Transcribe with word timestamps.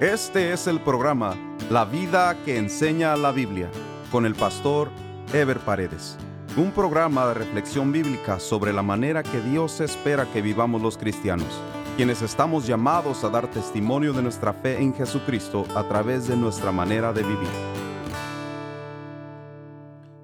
Este 0.00 0.52
es 0.52 0.66
el 0.66 0.80
programa 0.80 1.36
La 1.70 1.84
vida 1.84 2.36
que 2.44 2.58
enseña 2.58 3.16
la 3.16 3.30
Biblia 3.30 3.70
con 4.10 4.26
el 4.26 4.34
pastor 4.34 4.90
Ever 5.32 5.60
Paredes. 5.60 6.18
Un 6.56 6.72
programa 6.72 7.28
de 7.28 7.34
reflexión 7.34 7.92
bíblica 7.92 8.40
sobre 8.40 8.72
la 8.72 8.82
manera 8.82 9.22
que 9.22 9.40
Dios 9.40 9.80
espera 9.80 10.26
que 10.32 10.42
vivamos 10.42 10.82
los 10.82 10.98
cristianos, 10.98 11.46
quienes 11.96 12.22
estamos 12.22 12.66
llamados 12.66 13.22
a 13.22 13.28
dar 13.28 13.48
testimonio 13.48 14.12
de 14.12 14.22
nuestra 14.22 14.52
fe 14.52 14.82
en 14.82 14.92
Jesucristo 14.92 15.64
a 15.76 15.86
través 15.86 16.26
de 16.26 16.36
nuestra 16.36 16.72
manera 16.72 17.12
de 17.12 17.22
vivir. 17.22 17.48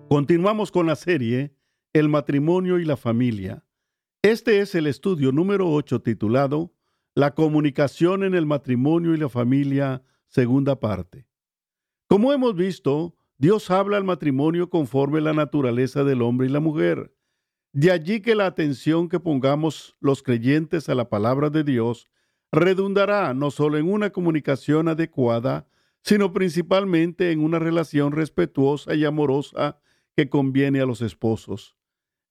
Continuamos 0.08 0.72
con 0.72 0.88
la 0.88 0.96
serie 0.96 1.54
El 1.92 2.08
matrimonio 2.08 2.80
y 2.80 2.84
la 2.84 2.96
familia. 2.96 3.64
Este 4.22 4.58
es 4.58 4.74
el 4.74 4.88
estudio 4.88 5.30
número 5.30 5.70
8 5.70 6.02
titulado 6.02 6.72
la 7.20 7.34
comunicación 7.34 8.24
en 8.24 8.34
el 8.34 8.46
matrimonio 8.46 9.12
y 9.12 9.18
la 9.18 9.28
familia, 9.28 10.02
segunda 10.26 10.80
parte. 10.80 11.26
Como 12.08 12.32
hemos 12.32 12.54
visto, 12.54 13.14
Dios 13.36 13.70
habla 13.70 13.98
al 13.98 14.04
matrimonio 14.04 14.70
conforme 14.70 15.20
la 15.20 15.34
naturaleza 15.34 16.02
del 16.02 16.22
hombre 16.22 16.46
y 16.46 16.50
la 16.50 16.60
mujer. 16.60 17.14
De 17.74 17.90
allí 17.90 18.22
que 18.22 18.34
la 18.34 18.46
atención 18.46 19.10
que 19.10 19.20
pongamos 19.20 19.98
los 20.00 20.22
creyentes 20.22 20.88
a 20.88 20.94
la 20.94 21.10
palabra 21.10 21.50
de 21.50 21.62
Dios 21.62 22.08
redundará 22.52 23.34
no 23.34 23.50
solo 23.50 23.76
en 23.76 23.92
una 23.92 24.08
comunicación 24.08 24.88
adecuada, 24.88 25.68
sino 26.02 26.32
principalmente 26.32 27.32
en 27.32 27.40
una 27.40 27.58
relación 27.58 28.12
respetuosa 28.12 28.94
y 28.94 29.04
amorosa 29.04 29.78
que 30.16 30.30
conviene 30.30 30.80
a 30.80 30.86
los 30.86 31.02
esposos. 31.02 31.76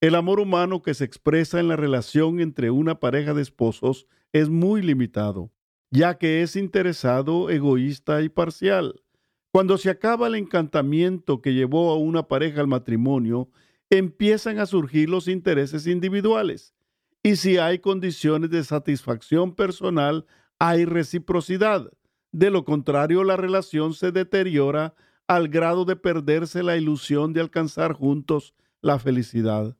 El 0.01 0.15
amor 0.15 0.39
humano 0.39 0.81
que 0.81 0.93
se 0.93 1.03
expresa 1.03 1.59
en 1.59 1.67
la 1.67 1.75
relación 1.75 2.39
entre 2.39 2.71
una 2.71 3.01
pareja 3.01 3.33
de 3.33 3.41
esposos 3.41 4.07
es 4.31 4.47
muy 4.47 4.81
limitado, 4.81 5.51
ya 5.91 6.17
que 6.17 6.41
es 6.41 6.55
interesado, 6.55 7.49
egoísta 7.49 8.21
y 8.21 8.29
parcial. 8.29 9.03
Cuando 9.51 9.77
se 9.77 9.89
acaba 9.89 10.27
el 10.27 10.35
encantamiento 10.35 11.41
que 11.41 11.53
llevó 11.53 11.91
a 11.91 11.97
una 11.97 12.29
pareja 12.29 12.61
al 12.61 12.67
matrimonio, 12.67 13.49
empiezan 13.89 14.59
a 14.59 14.67
surgir 14.67 15.09
los 15.09 15.27
intereses 15.27 15.85
individuales. 15.85 16.73
Y 17.21 17.35
si 17.35 17.57
hay 17.57 17.79
condiciones 17.79 18.51
de 18.51 18.63
satisfacción 18.63 19.53
personal, 19.53 20.25
hay 20.59 20.85
reciprocidad. 20.85 21.91
De 22.31 22.51
lo 22.51 22.63
contrario, 22.63 23.25
la 23.25 23.35
relación 23.35 23.93
se 23.93 24.13
deteriora 24.13 24.95
al 25.27 25.49
grado 25.49 25.83
de 25.83 25.97
perderse 25.97 26.63
la 26.63 26.77
ilusión 26.77 27.33
de 27.33 27.41
alcanzar 27.41 27.91
juntos 27.91 28.53
la 28.81 28.97
felicidad. 28.97 29.75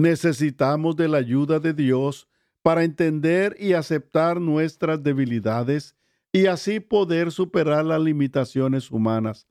Necesitamos 0.00 0.96
de 0.96 1.08
la 1.08 1.18
ayuda 1.18 1.60
de 1.60 1.74
Dios 1.74 2.26
para 2.62 2.84
entender 2.84 3.54
y 3.58 3.74
aceptar 3.74 4.40
nuestras 4.40 5.02
debilidades 5.02 5.94
y 6.32 6.46
así 6.46 6.80
poder 6.80 7.30
superar 7.30 7.84
las 7.84 8.00
limitaciones 8.00 8.90
humanas, 8.90 9.46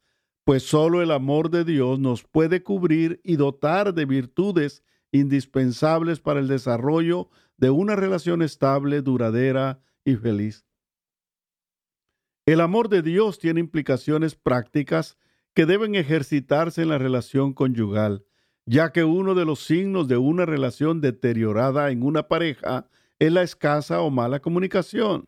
pues 0.45 0.63
solo 0.63 1.03
el 1.03 1.11
amor 1.11 1.51
de 1.51 1.65
Dios 1.65 1.99
nos 1.99 2.23
puede 2.23 2.63
cubrir 2.63 3.21
y 3.23 3.35
dotar 3.35 3.93
de 3.93 4.05
virtudes 4.05 4.83
indispensables 5.11 6.19
para 6.19 6.39
el 6.39 6.47
desarrollo 6.47 7.29
de 7.57 7.69
una 7.69 7.95
relación 7.95 8.41
estable, 8.41 9.03
duradera 9.03 9.83
y 10.03 10.15
feliz. 10.15 10.65
El 12.47 12.61
amor 12.61 12.89
de 12.89 13.03
Dios 13.03 13.37
tiene 13.37 13.59
implicaciones 13.59 14.33
prácticas 14.33 15.15
que 15.53 15.67
deben 15.67 15.93
ejercitarse 15.93 16.81
en 16.81 16.89
la 16.89 16.97
relación 16.97 17.53
conyugal 17.53 18.25
ya 18.69 18.91
que 18.91 19.03
uno 19.03 19.33
de 19.33 19.45
los 19.45 19.61
signos 19.61 20.07
de 20.07 20.17
una 20.17 20.45
relación 20.45 21.01
deteriorada 21.01 21.89
en 21.89 22.03
una 22.03 22.27
pareja 22.27 22.87
es 23.17 23.31
la 23.31 23.41
escasa 23.41 23.99
o 24.01 24.11
mala 24.11 24.41
comunicación. 24.41 25.25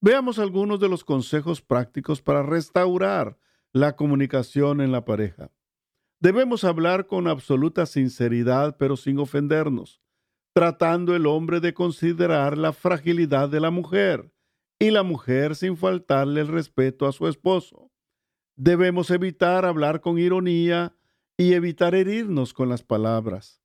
Veamos 0.00 0.38
algunos 0.38 0.78
de 0.78 0.88
los 0.88 1.02
consejos 1.02 1.60
prácticos 1.60 2.22
para 2.22 2.44
restaurar 2.44 3.36
la 3.72 3.96
comunicación 3.96 4.80
en 4.80 4.92
la 4.92 5.04
pareja. 5.04 5.50
Debemos 6.20 6.62
hablar 6.62 7.08
con 7.08 7.26
absoluta 7.26 7.84
sinceridad 7.84 8.76
pero 8.78 8.96
sin 8.96 9.18
ofendernos, 9.18 10.00
tratando 10.54 11.16
el 11.16 11.26
hombre 11.26 11.58
de 11.58 11.74
considerar 11.74 12.56
la 12.56 12.72
fragilidad 12.72 13.48
de 13.48 13.58
la 13.58 13.72
mujer 13.72 14.32
y 14.78 14.92
la 14.92 15.02
mujer 15.02 15.56
sin 15.56 15.76
faltarle 15.76 16.42
el 16.42 16.48
respeto 16.48 17.08
a 17.08 17.12
su 17.12 17.26
esposo. 17.26 17.90
Debemos 18.54 19.10
evitar 19.10 19.64
hablar 19.64 20.00
con 20.00 20.16
ironía, 20.16 20.94
y 21.40 21.54
evitar 21.54 21.94
herirnos 21.94 22.52
con 22.52 22.68
las 22.68 22.82
palabras. 22.82 23.62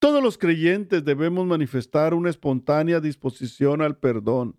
Todos 0.00 0.22
los 0.22 0.38
creyentes 0.38 1.04
debemos 1.04 1.46
manifestar 1.46 2.14
una 2.14 2.30
espontánea 2.30 3.00
disposición 3.00 3.82
al 3.82 3.98
perdón, 3.98 4.58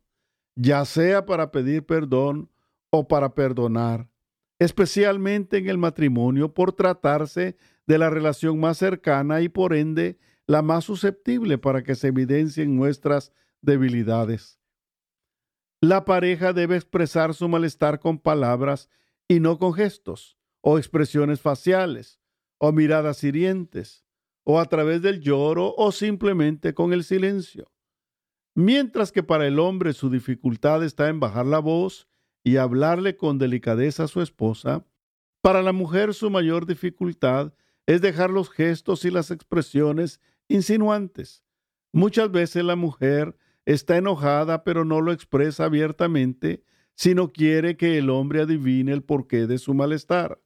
ya 0.55 0.85
sea 0.85 1.25
para 1.25 1.51
pedir 1.51 1.85
perdón 1.85 2.51
o 2.91 3.07
para 3.07 3.33
perdonar, 3.33 4.09
especialmente 4.59 5.57
en 5.57 5.67
el 5.67 5.79
matrimonio 5.79 6.53
por 6.53 6.73
tratarse 6.73 7.57
de 7.87 7.97
la 7.97 8.09
relación 8.09 8.59
más 8.59 8.77
cercana 8.77 9.41
y 9.41 9.49
por 9.49 9.73
ende 9.73 10.19
la 10.45 10.61
más 10.61 10.85
susceptible 10.85 11.57
para 11.57 11.83
que 11.83 11.95
se 11.95 12.09
evidencien 12.09 12.75
nuestras 12.75 13.31
debilidades. 13.61 14.59
La 15.81 16.05
pareja 16.05 16.53
debe 16.53 16.75
expresar 16.75 17.33
su 17.33 17.47
malestar 17.47 17.99
con 17.99 18.19
palabras 18.19 18.89
y 19.27 19.39
no 19.39 19.57
con 19.57 19.73
gestos 19.73 20.37
o 20.61 20.77
expresiones 20.77 21.41
faciales 21.41 22.19
o 22.57 22.71
miradas 22.71 23.23
hirientes, 23.23 24.05
o 24.43 24.59
a 24.59 24.65
través 24.65 25.01
del 25.01 25.19
lloro, 25.19 25.73
o 25.77 25.91
simplemente 25.91 26.73
con 26.73 26.93
el 26.93 27.03
silencio. 27.03 27.71
Mientras 28.55 29.11
que 29.11 29.21
para 29.21 29.45
el 29.45 29.59
hombre 29.59 29.93
su 29.93 30.09
dificultad 30.09 30.83
está 30.83 31.09
en 31.09 31.19
bajar 31.19 31.45
la 31.45 31.59
voz 31.59 32.07
y 32.43 32.57
hablarle 32.57 33.15
con 33.15 33.37
delicadeza 33.37 34.05
a 34.05 34.07
su 34.07 34.21
esposa, 34.21 34.85
para 35.41 35.61
la 35.61 35.73
mujer 35.73 36.13
su 36.13 36.29
mayor 36.29 36.65
dificultad 36.65 37.53
es 37.85 38.01
dejar 38.01 38.31
los 38.31 38.49
gestos 38.49 39.05
y 39.05 39.11
las 39.11 39.31
expresiones 39.31 40.19
insinuantes. 40.47 41.43
Muchas 41.91 42.31
veces 42.31 42.63
la 42.63 42.75
mujer 42.75 43.37
está 43.65 43.97
enojada 43.97 44.63
pero 44.63 44.85
no 44.85 45.01
lo 45.01 45.11
expresa 45.11 45.65
abiertamente, 45.65 46.63
sino 46.95 47.31
quiere 47.31 47.77
que 47.77 47.97
el 47.97 48.09
hombre 48.09 48.41
adivine 48.41 48.91
el 48.91 49.03
porqué 49.03 49.45
de 49.45 49.59
su 49.59 49.73
malestar. 49.73 50.41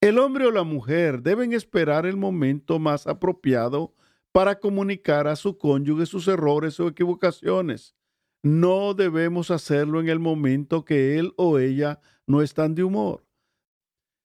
El 0.00 0.18
hombre 0.18 0.46
o 0.46 0.50
la 0.50 0.62
mujer 0.62 1.22
deben 1.22 1.52
esperar 1.52 2.04
el 2.04 2.16
momento 2.16 2.78
más 2.78 3.06
apropiado 3.06 3.94
para 4.30 4.60
comunicar 4.60 5.26
a 5.26 5.36
su 5.36 5.56
cónyuge 5.56 6.04
sus 6.04 6.28
errores 6.28 6.78
o 6.78 6.88
equivocaciones. 6.88 7.96
No 8.42 8.92
debemos 8.92 9.50
hacerlo 9.50 10.00
en 10.00 10.10
el 10.10 10.18
momento 10.18 10.84
que 10.84 11.18
él 11.18 11.32
o 11.36 11.58
ella 11.58 12.00
no 12.26 12.42
están 12.42 12.74
de 12.74 12.84
humor. 12.84 13.24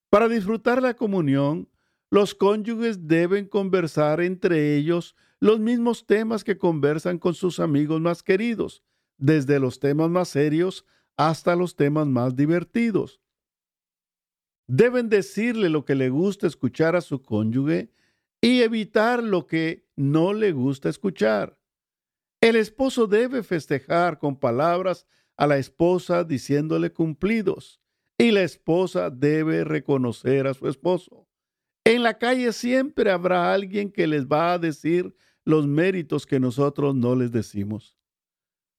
Para 0.09 0.27
disfrutar 0.27 0.81
la 0.81 0.93
comunión, 0.93 1.69
los 2.09 2.35
cónyuges 2.35 3.07
deben 3.07 3.47
conversar 3.47 4.19
entre 4.19 4.75
ellos 4.75 5.15
los 5.39 5.61
mismos 5.61 6.05
temas 6.05 6.43
que 6.43 6.57
conversan 6.57 7.17
con 7.17 7.33
sus 7.33 7.61
amigos 7.61 8.01
más 8.01 8.21
queridos, 8.21 8.83
desde 9.17 9.57
los 9.61 9.79
temas 9.79 10.09
más 10.09 10.27
serios 10.27 10.85
hasta 11.15 11.55
los 11.55 11.77
temas 11.77 12.07
más 12.07 12.35
divertidos. 12.35 13.20
Deben 14.73 15.09
decirle 15.09 15.67
lo 15.67 15.83
que 15.83 15.95
le 15.95 16.07
gusta 16.07 16.47
escuchar 16.47 16.95
a 16.95 17.01
su 17.01 17.21
cónyuge 17.21 17.91
y 18.39 18.61
evitar 18.61 19.21
lo 19.21 19.45
que 19.45 19.85
no 19.97 20.31
le 20.31 20.53
gusta 20.53 20.87
escuchar. 20.87 21.59
El 22.39 22.55
esposo 22.55 23.05
debe 23.05 23.43
festejar 23.43 24.17
con 24.17 24.39
palabras 24.39 25.05
a 25.35 25.45
la 25.45 25.57
esposa 25.57 26.23
diciéndole 26.23 26.93
cumplidos 26.93 27.81
y 28.17 28.31
la 28.31 28.43
esposa 28.43 29.09
debe 29.09 29.65
reconocer 29.65 30.47
a 30.47 30.53
su 30.53 30.69
esposo. 30.69 31.27
En 31.83 32.01
la 32.01 32.17
calle 32.17 32.53
siempre 32.53 33.11
habrá 33.11 33.53
alguien 33.53 33.91
que 33.91 34.07
les 34.07 34.25
va 34.25 34.53
a 34.53 34.57
decir 34.57 35.13
los 35.43 35.67
méritos 35.67 36.25
que 36.25 36.39
nosotros 36.39 36.95
no 36.95 37.13
les 37.13 37.33
decimos. 37.33 37.97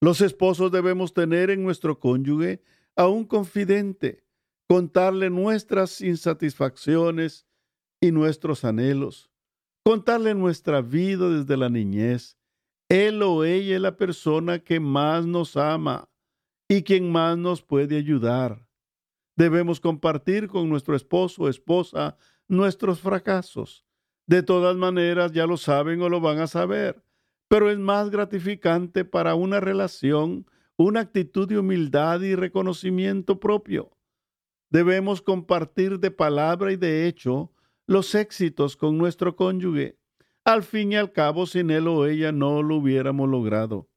Los 0.00 0.22
esposos 0.22 0.72
debemos 0.72 1.12
tener 1.12 1.50
en 1.50 1.62
nuestro 1.62 2.00
cónyuge 2.00 2.62
a 2.96 3.08
un 3.08 3.26
confidente, 3.26 4.21
contarle 4.72 5.28
nuestras 5.28 6.00
insatisfacciones 6.00 7.46
y 8.00 8.10
nuestros 8.10 8.64
anhelos, 8.64 9.30
contarle 9.84 10.34
nuestra 10.34 10.80
vida 10.80 11.28
desde 11.28 11.58
la 11.58 11.68
niñez. 11.68 12.38
Él 12.88 13.22
o 13.22 13.44
ella 13.44 13.74
es 13.74 13.82
la 13.82 13.98
persona 13.98 14.60
que 14.60 14.80
más 14.80 15.26
nos 15.26 15.58
ama 15.58 16.08
y 16.70 16.84
quien 16.84 17.12
más 17.12 17.36
nos 17.36 17.60
puede 17.60 17.98
ayudar. 17.98 18.66
Debemos 19.36 19.78
compartir 19.78 20.48
con 20.48 20.70
nuestro 20.70 20.96
esposo 20.96 21.42
o 21.42 21.48
esposa 21.50 22.16
nuestros 22.48 22.98
fracasos. 22.98 23.84
De 24.26 24.42
todas 24.42 24.74
maneras, 24.74 25.32
ya 25.32 25.46
lo 25.46 25.58
saben 25.58 26.00
o 26.00 26.08
lo 26.08 26.18
van 26.22 26.38
a 26.38 26.46
saber, 26.46 27.04
pero 27.46 27.70
es 27.70 27.78
más 27.78 28.08
gratificante 28.08 29.04
para 29.04 29.34
una 29.34 29.60
relación 29.60 30.46
una 30.78 31.00
actitud 31.00 31.46
de 31.46 31.58
humildad 31.58 32.22
y 32.22 32.34
reconocimiento 32.36 33.38
propio. 33.38 33.90
Debemos 34.72 35.20
compartir 35.20 36.00
de 36.00 36.10
palabra 36.10 36.72
y 36.72 36.76
de 36.76 37.06
hecho 37.06 37.52
los 37.86 38.14
éxitos 38.14 38.74
con 38.74 38.96
nuestro 38.96 39.36
cónyuge. 39.36 39.98
Al 40.46 40.62
fin 40.62 40.92
y 40.92 40.96
al 40.96 41.12
cabo, 41.12 41.44
sin 41.44 41.70
él 41.70 41.86
o 41.88 42.06
ella 42.06 42.32
no 42.32 42.62
lo 42.62 42.76
hubiéramos 42.76 43.28
logrado. 43.28 43.90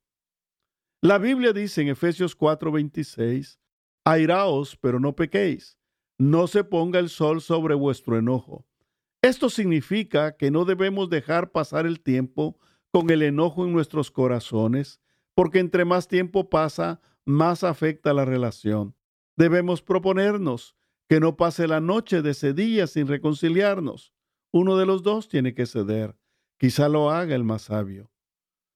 La 1.00 1.18
Biblia 1.18 1.54
dice 1.54 1.81
en 1.81 1.88
Efesios 1.88 2.36
4:26, 2.38 3.57
airaos, 4.04 4.75
pero 4.75 5.00
no 5.00 5.16
pequéis, 5.16 5.77
no 6.18 6.45
se 6.45 6.66
ponga 6.66 7.00
el 7.00 7.07
sol 7.07 7.39
sobre 7.39 7.74
vuestro 7.74 8.18
enojo. 8.18 8.68
Esto 9.22 9.50
significa 9.50 10.36
que 10.36 10.51
no 10.51 10.66
debemos 10.66 11.10
dejar 11.10 11.54
pasar 11.54 11.86
el 11.86 12.01
tiempo 12.01 12.60
con 12.92 13.10
el 13.12 13.22
enojo 13.22 13.63
en 13.66 13.72
nuestros 13.72 14.12
corazones, 14.12 15.00
porque 15.36 15.60
entre 15.60 15.86
más 15.86 16.10
tiempo 16.10 16.50
pasa, 16.50 17.00
más 17.24 17.63
afecta 17.63 18.13
la 18.13 18.25
relación. 18.25 18.94
Debemos 19.38 19.82
proponernos 19.82 20.76
que 21.08 21.20
no 21.20 21.36
pase 21.36 21.68
la 21.68 21.82
noche 21.82 22.22
de 22.22 22.32
ese 22.32 22.54
día 22.54 22.88
sin 22.88 23.08
reconciliarnos. 23.08 24.14
Uno 24.52 24.78
de 24.78 24.86
los 24.86 25.04
dos 25.04 25.28
tiene 25.28 25.54
que 25.54 25.66
ceder. 25.66 26.16
Quizá 26.58 26.90
lo 26.90 27.12
haga 27.12 27.36
el 27.36 27.44
más 27.44 27.64
sabio. 27.64 28.12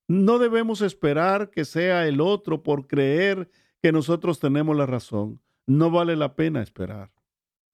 No 0.07 0.39
debemos 0.39 0.81
esperar 0.81 1.49
que 1.49 1.65
sea 1.65 2.07
el 2.07 2.19
otro 2.19 2.63
por 2.63 2.87
creer 2.87 3.49
que 3.81 3.91
nosotros 3.91 4.39
tenemos 4.39 4.75
la 4.75 4.85
razón. 4.85 5.41
No 5.65 5.91
vale 5.91 6.15
la 6.15 6.35
pena 6.35 6.61
esperar. 6.61 7.11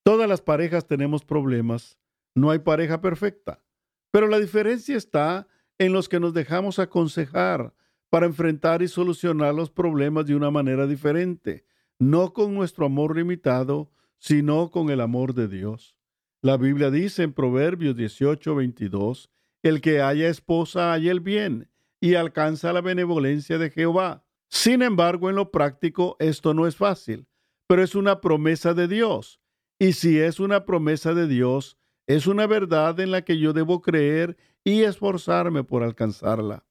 Todas 0.04 0.30
las 0.30 0.42
parejas 0.42 0.86
tenemos 0.86 1.26
problemas. 1.26 1.98
No 2.36 2.52
hay 2.52 2.60
pareja 2.60 3.02
perfecta. 3.02 3.64
Pero 4.12 4.28
la 4.28 4.40
diferencia 4.40 4.96
está 4.96 5.48
en 5.78 5.92
los 5.92 6.08
que 6.08 6.20
nos 6.20 6.34
dejamos 6.34 6.80
aconsejar 6.80 7.74
para 8.10 8.26
enfrentar 8.26 8.82
y 8.82 8.88
solucionar 8.88 9.54
los 9.56 9.70
problemas 9.70 10.26
de 10.26 10.36
una 10.36 10.52
manera 10.52 10.88
diferente, 10.88 11.66
no 12.00 12.34
con 12.34 12.54
nuestro 12.54 12.86
amor 12.86 13.16
limitado, 13.16 13.92
sino 14.18 14.72
con 14.72 14.90
el 14.90 15.02
amor 15.02 15.34
de 15.34 15.48
Dios. 15.48 15.96
La 16.42 16.58
Biblia 16.58 16.92
dice 16.92 17.24
en 17.24 17.34
Proverbios 17.34 17.96
18, 17.96 18.56
22, 18.56 19.30
el 19.64 19.82
que 19.82 20.02
haya 20.02 20.30
esposa 20.30 20.94
haya 20.94 21.12
el 21.12 21.20
bien 21.20 21.70
y 22.00 22.16
alcanza 22.16 22.72
la 22.74 22.82
benevolencia 22.82 23.58
de 23.58 23.72
Jehová. 23.72 24.26
Sin 24.50 24.82
embargo, 24.82 25.30
en 25.30 25.38
lo 25.38 25.52
práctico 25.52 26.18
esto 26.20 26.54
no 26.54 26.68
es 26.68 26.76
fácil, 26.76 27.28
pero 27.68 27.82
es 27.82 27.96
una 27.96 28.22
promesa 28.22 28.74
de 28.74 28.88
Dios. 28.88 29.40
Y 29.80 29.94
si 29.94 30.20
es 30.20 30.40
una 30.40 30.66
promesa 30.66 31.14
de 31.14 31.28
Dios, 31.28 31.78
es 32.08 32.28
una 32.28 32.46
verdad 32.46 33.00
en 33.00 33.12
la 33.12 33.24
que 33.24 33.40
yo 33.40 33.54
debo 33.54 33.82
creer 33.82 34.38
y 34.64 34.84
esforzarme 34.84 35.64
por 35.64 35.84
alcanzarla. 35.84 36.66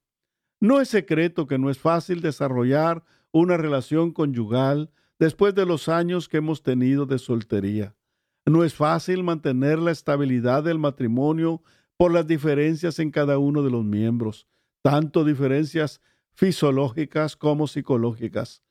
No 0.60 0.80
es 0.80 0.88
secreto 0.88 1.46
que 1.46 1.58
no 1.58 1.70
es 1.70 1.78
fácil 1.78 2.20
desarrollar 2.20 3.04
una 3.32 3.56
relación 3.56 4.12
conyugal 4.12 4.90
después 5.24 5.54
de 5.54 5.64
los 5.64 5.88
años 5.88 6.28
que 6.28 6.36
hemos 6.36 6.62
tenido 6.62 7.06
de 7.06 7.18
soltería. 7.18 7.96
No 8.44 8.62
es 8.62 8.74
fácil 8.74 9.22
mantener 9.22 9.78
la 9.78 9.90
estabilidad 9.90 10.62
del 10.62 10.78
matrimonio 10.78 11.62
por 11.96 12.12
las 12.12 12.26
diferencias 12.26 12.98
en 12.98 13.10
cada 13.10 13.38
uno 13.38 13.62
de 13.62 13.70
los 13.70 13.86
miembros, 13.86 14.46
tanto 14.82 15.24
diferencias 15.24 16.02
fisiológicas 16.34 17.36
como 17.36 17.66
psicológicas, 17.66 18.62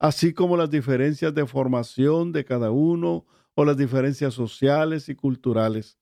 así 0.00 0.34
como 0.34 0.56
las 0.56 0.68
diferencias 0.68 1.32
de 1.32 1.46
formación 1.46 2.32
de 2.32 2.44
cada 2.44 2.72
uno 2.72 3.24
o 3.54 3.64
las 3.64 3.76
diferencias 3.76 4.34
sociales 4.34 5.08
y 5.08 5.14
culturales. 5.14 5.96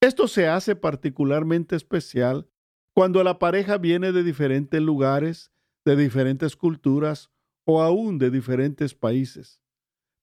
Esto 0.00 0.26
se 0.26 0.48
hace 0.48 0.74
particularmente 0.74 1.76
especial 1.76 2.48
cuando 2.92 3.22
la 3.22 3.38
pareja 3.38 3.78
viene 3.78 4.10
de 4.10 4.24
diferentes 4.24 4.82
lugares, 4.82 5.52
de 5.84 5.94
diferentes 5.94 6.56
culturas 6.56 7.30
o 7.64 7.82
aún 7.82 8.18
de 8.18 8.30
diferentes 8.30 8.94
países. 8.94 9.60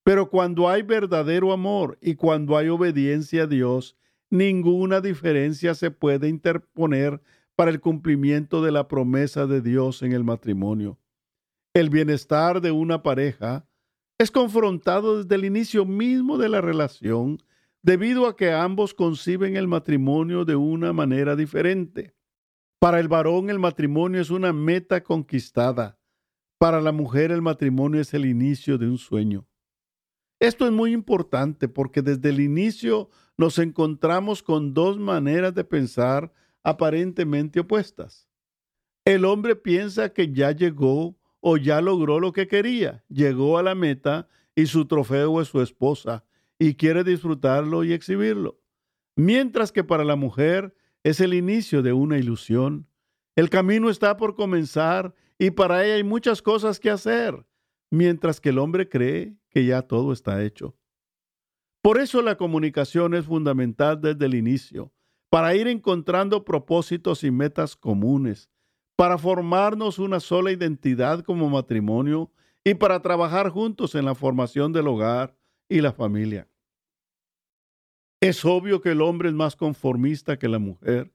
Pero 0.03 0.29
cuando 0.29 0.69
hay 0.69 0.81
verdadero 0.81 1.53
amor 1.53 1.97
y 2.01 2.15
cuando 2.15 2.57
hay 2.57 2.69
obediencia 2.69 3.43
a 3.43 3.47
Dios, 3.47 3.97
ninguna 4.29 5.01
diferencia 5.01 5.75
se 5.75 5.91
puede 5.91 6.27
interponer 6.27 7.21
para 7.55 7.69
el 7.69 7.79
cumplimiento 7.79 8.63
de 8.63 8.71
la 8.71 8.87
promesa 8.87 9.45
de 9.45 9.61
Dios 9.61 10.01
en 10.01 10.13
el 10.13 10.23
matrimonio. 10.23 10.99
El 11.73 11.89
bienestar 11.89 12.61
de 12.61 12.71
una 12.71 13.03
pareja 13.03 13.67
es 14.17 14.31
confrontado 14.31 15.17
desde 15.17 15.35
el 15.35 15.45
inicio 15.45 15.85
mismo 15.85 16.37
de 16.37 16.49
la 16.49 16.61
relación 16.61 17.37
debido 17.83 18.27
a 18.27 18.35
que 18.35 18.51
ambos 18.51 18.93
conciben 18.93 19.55
el 19.55 19.67
matrimonio 19.67 20.45
de 20.45 20.55
una 20.55 20.93
manera 20.93 21.35
diferente. 21.35 22.15
Para 22.79 22.99
el 22.99 23.07
varón 23.07 23.49
el 23.49 23.59
matrimonio 23.59 24.21
es 24.21 24.29
una 24.29 24.53
meta 24.53 25.03
conquistada. 25.03 26.00
Para 26.61 26.79
la 26.79 26.91
mujer 26.91 27.31
el 27.31 27.41
matrimonio 27.41 28.01
es 28.01 28.13
el 28.13 28.23
inicio 28.23 28.77
de 28.77 28.85
un 28.85 28.99
sueño. 28.99 29.47
Esto 30.39 30.67
es 30.67 30.71
muy 30.71 30.93
importante 30.93 31.67
porque 31.67 32.03
desde 32.03 32.29
el 32.29 32.39
inicio 32.39 33.09
nos 33.35 33.57
encontramos 33.57 34.43
con 34.43 34.75
dos 34.75 34.99
maneras 34.99 35.55
de 35.55 35.63
pensar 35.63 36.31
aparentemente 36.61 37.61
opuestas. 37.61 38.29
El 39.05 39.25
hombre 39.25 39.55
piensa 39.55 40.13
que 40.13 40.31
ya 40.33 40.51
llegó 40.51 41.17
o 41.39 41.57
ya 41.57 41.81
logró 41.81 42.19
lo 42.19 42.31
que 42.31 42.47
quería, 42.47 43.03
llegó 43.09 43.57
a 43.57 43.63
la 43.63 43.73
meta 43.73 44.27
y 44.53 44.67
su 44.67 44.85
trofeo 44.85 45.41
es 45.41 45.47
su 45.47 45.63
esposa 45.63 46.25
y 46.59 46.75
quiere 46.75 47.03
disfrutarlo 47.03 47.83
y 47.83 47.91
exhibirlo. 47.91 48.61
Mientras 49.15 49.71
que 49.71 49.83
para 49.83 50.05
la 50.05 50.15
mujer 50.15 50.75
es 51.01 51.21
el 51.21 51.33
inicio 51.33 51.81
de 51.81 51.93
una 51.93 52.19
ilusión. 52.19 52.87
El 53.35 53.49
camino 53.49 53.89
está 53.89 54.15
por 54.15 54.35
comenzar 54.35 55.15
y 55.41 55.49
para 55.49 55.83
ella 55.83 55.95
hay 55.95 56.03
muchas 56.03 56.39
cosas 56.39 56.79
que 56.79 56.91
hacer, 56.91 57.47
mientras 57.89 58.39
que 58.39 58.49
el 58.49 58.59
hombre 58.59 58.87
cree 58.87 59.35
que 59.49 59.65
ya 59.65 59.81
todo 59.81 60.13
está 60.13 60.43
hecho. 60.43 60.77
Por 61.81 61.99
eso 61.99 62.21
la 62.21 62.37
comunicación 62.37 63.15
es 63.15 63.25
fundamental 63.25 63.99
desde 63.99 64.27
el 64.27 64.35
inicio, 64.35 64.93
para 65.31 65.55
ir 65.55 65.67
encontrando 65.67 66.45
propósitos 66.45 67.23
y 67.23 67.31
metas 67.31 67.75
comunes, 67.75 68.51
para 68.95 69.17
formarnos 69.17 69.97
una 69.97 70.19
sola 70.19 70.51
identidad 70.51 71.23
como 71.23 71.49
matrimonio 71.49 72.31
y 72.63 72.75
para 72.75 73.01
trabajar 73.01 73.49
juntos 73.49 73.95
en 73.95 74.05
la 74.05 74.13
formación 74.13 74.71
del 74.71 74.89
hogar 74.89 75.35
y 75.67 75.81
la 75.81 75.91
familia. 75.91 76.47
Es 78.21 78.45
obvio 78.45 78.79
que 78.79 78.91
el 78.91 79.01
hombre 79.01 79.29
es 79.29 79.33
más 79.33 79.55
conformista 79.55 80.37
que 80.37 80.47
la 80.47 80.59
mujer, 80.59 81.11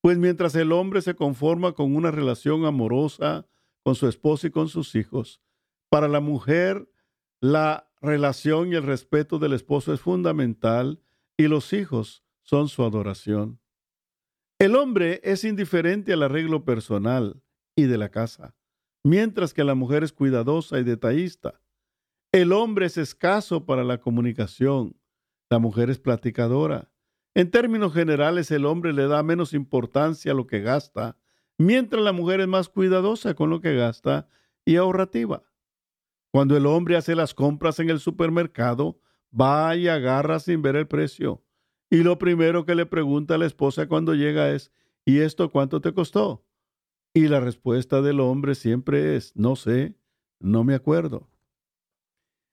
pues 0.00 0.16
mientras 0.16 0.54
el 0.54 0.72
hombre 0.72 1.02
se 1.02 1.14
conforma 1.14 1.72
con 1.72 1.94
una 1.94 2.10
relación 2.10 2.64
amorosa 2.64 3.46
con 3.88 3.94
su 3.94 4.06
esposa 4.06 4.48
y 4.48 4.50
con 4.50 4.68
sus 4.68 4.94
hijos, 4.96 5.40
para 5.88 6.08
la 6.08 6.20
mujer 6.20 6.92
la 7.40 7.90
relación 8.02 8.70
y 8.70 8.74
el 8.74 8.82
respeto 8.82 9.38
del 9.38 9.54
esposo 9.54 9.94
es 9.94 10.00
fundamental 10.02 11.00
y 11.38 11.48
los 11.48 11.72
hijos 11.72 12.22
son 12.42 12.68
su 12.68 12.82
adoración. 12.82 13.62
El 14.58 14.76
hombre 14.76 15.22
es 15.24 15.42
indiferente 15.42 16.12
al 16.12 16.22
arreglo 16.22 16.66
personal 16.66 17.42
y 17.76 17.84
de 17.84 17.96
la 17.96 18.10
casa, 18.10 18.54
mientras 19.04 19.54
que 19.54 19.64
la 19.64 19.74
mujer 19.74 20.04
es 20.04 20.12
cuidadosa 20.12 20.78
y 20.78 20.84
detallista. 20.84 21.62
El 22.30 22.52
hombre 22.52 22.84
es 22.84 22.98
escaso 22.98 23.64
para 23.64 23.84
la 23.84 24.02
comunicación, 24.02 25.00
la 25.48 25.60
mujer 25.60 25.88
es 25.88 25.98
platicadora. 25.98 26.92
En 27.34 27.50
términos 27.50 27.94
generales, 27.94 28.50
el 28.50 28.66
hombre 28.66 28.92
le 28.92 29.06
da 29.06 29.22
menos 29.22 29.54
importancia 29.54 30.32
a 30.32 30.34
lo 30.34 30.46
que 30.46 30.60
gasta, 30.60 31.16
mientras 31.58 32.02
la 32.02 32.12
mujer 32.12 32.40
es 32.40 32.48
más 32.48 32.68
cuidadosa 32.68 33.34
con 33.34 33.50
lo 33.50 33.60
que 33.60 33.74
gasta 33.74 34.28
y 34.64 34.76
ahorrativa. 34.76 35.42
Cuando 36.30 36.56
el 36.56 36.66
hombre 36.66 36.96
hace 36.96 37.14
las 37.14 37.34
compras 37.34 37.80
en 37.80 37.90
el 37.90 38.00
supermercado, 38.00 39.00
va 39.38 39.76
y 39.76 39.88
agarra 39.88 40.38
sin 40.40 40.62
ver 40.62 40.76
el 40.76 40.86
precio. 40.86 41.42
Y 41.90 42.02
lo 42.02 42.18
primero 42.18 42.64
que 42.64 42.74
le 42.74 42.86
pregunta 42.86 43.34
a 43.34 43.38
la 43.38 43.46
esposa 43.46 43.88
cuando 43.88 44.14
llega 44.14 44.50
es, 44.50 44.72
¿y 45.04 45.20
esto 45.20 45.50
cuánto 45.50 45.80
te 45.80 45.92
costó? 45.92 46.44
Y 47.14 47.28
la 47.28 47.40
respuesta 47.40 48.02
del 48.02 48.20
hombre 48.20 48.54
siempre 48.54 49.16
es, 49.16 49.34
no 49.34 49.56
sé, 49.56 49.96
no 50.38 50.64
me 50.64 50.74
acuerdo. 50.74 51.28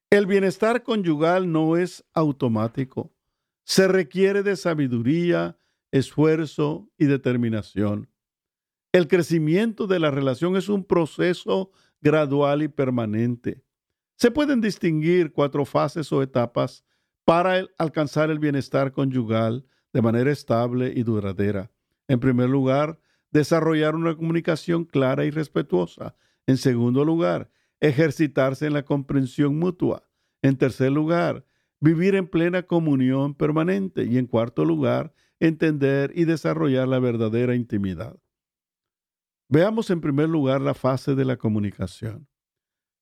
El 0.10 0.26
bienestar 0.26 0.84
conyugal 0.84 1.52
no 1.52 1.76
es 1.76 2.06
automático. 2.14 3.14
Se 3.66 3.88
requiere 3.88 4.44
de 4.44 4.56
sabiduría, 4.56 5.60
esfuerzo 5.92 6.90
y 6.98 7.06
determinación. 7.06 8.10
El 8.96 9.10
crecimiento 9.10 9.88
de 9.88 10.00
la 10.00 10.10
relación 10.10 10.56
es 10.56 10.70
un 10.70 10.86
proceso 10.86 11.70
gradual 12.00 12.64
y 12.64 12.70
permanente. 12.70 13.62
Se 14.16 14.32
pueden 14.32 14.62
distinguir 14.62 15.34
cuatro 15.34 15.66
fases 15.66 16.14
o 16.14 16.24
etapas 16.24 16.86
para 17.26 17.68
alcanzar 17.78 18.30
el 18.30 18.40
bienestar 18.40 18.94
conyugal 18.94 19.66
de 19.92 20.02
manera 20.02 20.32
estable 20.32 20.94
y 20.96 21.04
duradera. 21.04 21.74
En 22.08 22.22
primer 22.22 22.50
lugar, 22.50 22.98
desarrollar 23.32 23.96
una 23.96 24.16
comunicación 24.16 24.86
clara 24.86 25.26
y 25.26 25.30
respetuosa. 25.30 26.16
En 26.48 26.56
segundo 26.56 27.04
lugar, 27.04 27.52
ejercitarse 27.82 28.66
en 28.66 28.72
la 28.72 28.86
comprensión 28.86 29.60
mutua. 29.60 30.08
En 30.42 30.56
tercer 30.56 30.94
lugar, 30.94 31.46
vivir 31.82 32.16
en 32.16 32.30
plena 32.30 32.64
comunión 32.64 33.36
permanente. 33.36 34.06
Y 34.06 34.18
en 34.18 34.26
cuarto 34.26 34.64
lugar, 34.64 35.14
entender 35.42 36.14
y 36.16 36.24
desarrollar 36.24 36.88
la 36.88 37.00
verdadera 37.00 37.56
intimidad. 37.56 38.18
Veamos 39.50 39.90
en 39.92 40.02
primer 40.02 40.28
lugar 40.28 40.62
la 40.62 40.74
fase 40.74 41.16
de 41.16 41.26
la 41.26 41.38
comunicación. 41.38 42.28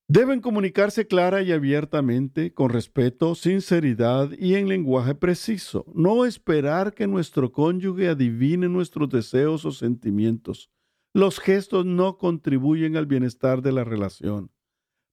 Deben 0.09 0.41
comunicarse 0.41 1.07
clara 1.07 1.41
y 1.41 1.53
abiertamente, 1.53 2.53
con 2.53 2.69
respeto, 2.69 3.35
sinceridad 3.35 4.31
y 4.37 4.55
en 4.55 4.67
lenguaje 4.67 5.15
preciso. 5.15 5.85
No 5.95 6.25
esperar 6.25 6.93
que 6.93 7.07
nuestro 7.07 7.53
cónyuge 7.53 8.09
adivine 8.09 8.67
nuestros 8.67 9.09
deseos 9.09 9.65
o 9.65 9.71
sentimientos. 9.71 10.69
los 11.15 11.39
gestos 11.39 11.85
no 11.85 12.17
contribuyen 12.17 12.97
al 12.97 13.05
bienestar 13.05 13.61
de 13.61 13.71
la 13.71 13.83
relación. 13.83 14.51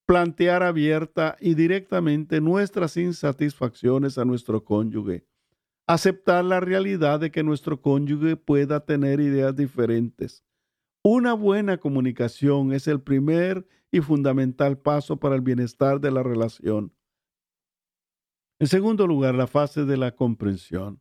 Plantear 0.07 0.63
abierta 0.63 1.37
y 1.41 1.55
directamente 1.55 2.41
nuestras 2.41 2.97
insatisfacciones 2.97 4.17
a 4.17 4.25
nuestro 4.25 4.65
cónyuge. 4.65 5.27
Aceptar 5.87 6.45
la 6.45 6.59
realidad 6.59 7.21
de 7.21 7.31
que 7.31 7.43
nuestro 7.43 7.83
cónyuge 7.83 8.37
pueda 8.37 8.85
tener 8.85 9.21
ideas 9.21 9.55
diferentes. 9.55 10.43
Una 11.03 11.33
buena 11.33 11.79
comunicación 11.79 12.73
es 12.73 12.87
el 12.87 13.01
primer 13.01 13.67
y 13.91 14.01
fundamental 14.01 14.79
paso 14.79 15.17
para 15.17 15.35
el 15.35 15.41
bienestar 15.41 15.99
de 16.01 16.11
la 16.11 16.23
relación. 16.23 16.93
En 18.59 18.67
segundo 18.67 19.07
lugar, 19.07 19.35
la 19.35 19.47
fase 19.47 19.87
de 19.87 19.97
la 19.97 20.15
comprensión. 20.15 21.01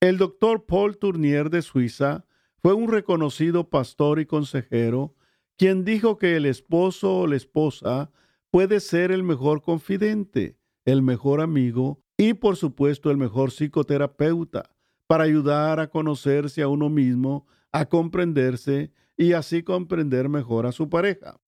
El 0.00 0.18
doctor 0.18 0.66
Paul 0.66 0.98
Tournier 0.98 1.50
de 1.50 1.62
Suiza 1.62 2.26
fue 2.58 2.74
un 2.74 2.88
reconocido 2.88 3.68
pastor 3.70 4.20
y 4.20 4.26
consejero 4.26 5.16
quien 5.58 5.84
dijo 5.84 6.16
que 6.16 6.36
el 6.36 6.46
esposo 6.46 7.20
o 7.20 7.26
la 7.26 7.36
esposa 7.36 8.12
puede 8.50 8.78
ser 8.78 9.10
el 9.10 9.24
mejor 9.24 9.62
confidente, 9.62 10.58
el 10.84 11.02
mejor 11.02 11.40
amigo 11.40 12.04
y 12.16 12.34
por 12.34 12.56
supuesto 12.56 13.10
el 13.10 13.16
mejor 13.16 13.50
psicoterapeuta 13.50 14.70
para 15.08 15.24
ayudar 15.24 15.80
a 15.80 15.90
conocerse 15.90 16.62
a 16.62 16.68
uno 16.68 16.88
mismo, 16.88 17.46
a 17.72 17.86
comprenderse 17.86 18.92
y 19.16 19.32
así 19.32 19.62
comprender 19.62 20.28
mejor 20.28 20.66
a 20.66 20.72
su 20.72 20.88
pareja. 20.88 21.40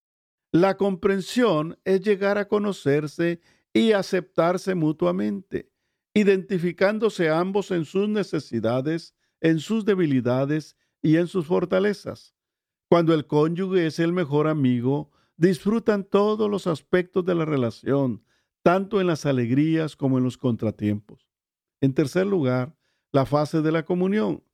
La 0.53 0.77
comprensión 0.77 1.79
es 1.85 2.01
llegar 2.01 2.39
a 2.39 2.49
conocerse 2.49 3.41
y 3.73 3.93
aceptarse 3.93 4.75
mutuamente, 4.75 5.71
identificándose 6.15 7.29
ambos 7.29 7.71
en 7.71 7.85
sus 7.85 8.09
necesidades, 8.09 9.15
en 9.41 9.59
sus 9.59 9.85
debilidades 9.85 10.77
y 11.03 11.17
en 11.17 11.27
sus 11.27 11.47
fortalezas. 11.47 12.35
Cuando 12.89 13.15
el 13.15 13.27
cónyuge 13.27 13.87
es 13.87 13.99
el 13.99 14.13
mejor 14.13 14.47
amigo, 14.47 15.11
disfrutan 15.37 16.05
todos 16.05 16.49
los 16.49 16.67
aspectos 16.67 17.25
de 17.25 17.35
la 17.35 17.45
relación, 17.45 18.23
tanto 18.63 19.01
en 19.01 19.09
las 19.09 19.27
alegrías 19.27 19.97
como 19.97 20.19
en 20.19 20.25
los 20.25 20.39
contratiempos. 20.39 21.29
En 21.81 21.93
tercer 21.93 22.27
lugar, 22.27 22.77
la 23.13 23.27
fase 23.27 23.61
de 23.61 23.73
la 23.73 23.85
comunión. 23.85 24.45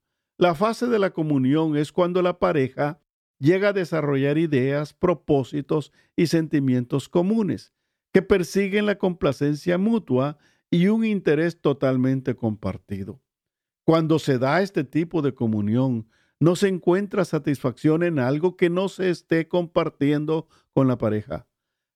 La 0.40 0.54
fase 0.54 0.86
de 0.86 0.98
la 0.98 1.10
comunión 1.10 1.76
es 1.76 1.92
cuando 1.92 2.22
la 2.22 2.38
pareja 2.38 2.98
llega 3.38 3.68
a 3.68 3.72
desarrollar 3.74 4.38
ideas, 4.38 4.94
propósitos 4.94 5.92
y 6.16 6.28
sentimientos 6.28 7.10
comunes 7.10 7.74
que 8.10 8.22
persiguen 8.22 8.86
la 8.86 8.96
complacencia 8.96 9.76
mutua 9.76 10.38
y 10.70 10.86
un 10.86 11.04
interés 11.04 11.60
totalmente 11.60 12.36
compartido. 12.36 13.20
Cuando 13.84 14.18
se 14.18 14.38
da 14.38 14.62
este 14.62 14.82
tipo 14.82 15.20
de 15.20 15.34
comunión, 15.34 16.08
no 16.38 16.56
se 16.56 16.68
encuentra 16.68 17.26
satisfacción 17.26 18.02
en 18.02 18.18
algo 18.18 18.56
que 18.56 18.70
no 18.70 18.88
se 18.88 19.10
esté 19.10 19.46
compartiendo 19.46 20.48
con 20.72 20.88
la 20.88 20.96
pareja. 20.96 21.46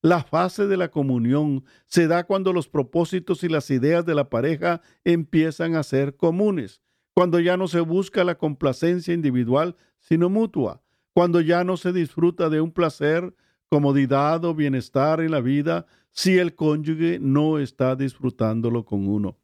La 0.03 0.23
fase 0.23 0.67
de 0.67 0.77
la 0.77 0.91
comunión 0.91 1.65
se 1.87 2.05
da 2.05 2.27
cuando 2.27 2.53
los 2.53 2.67
propósitos 2.67 3.43
y 3.43 3.49
las 3.49 3.71
ideas 3.71 4.05
de 4.05 4.13
la 4.13 4.29
pareja 4.29 4.83
empiezan 5.03 5.73
a 5.73 5.81
ser 5.81 6.15
comunes, 6.15 6.83
cuando 7.15 7.39
ya 7.39 7.55
no 7.55 7.69
se 7.69 7.79
busca 7.79 8.25
la 8.25 8.37
complacencia 8.37 9.13
individual, 9.13 9.77
sino 9.99 10.29
mutua, 10.29 10.81
cuando 11.13 11.39
ya 11.39 11.63
no 11.63 11.77
se 11.77 11.93
disfruta 11.93 12.49
de 12.49 12.59
un 12.59 12.71
placer, 12.71 13.33
comodidad 13.69 14.43
o 14.43 14.53
bienestar 14.53 15.21
en 15.21 15.31
la 15.31 15.39
vida 15.39 15.85
si 16.11 16.37
el 16.37 16.55
cónyuge 16.55 17.19
no 17.19 17.57
está 17.57 17.95
disfrutándolo 17.95 18.83
con 18.83 19.07
uno. 19.07 19.39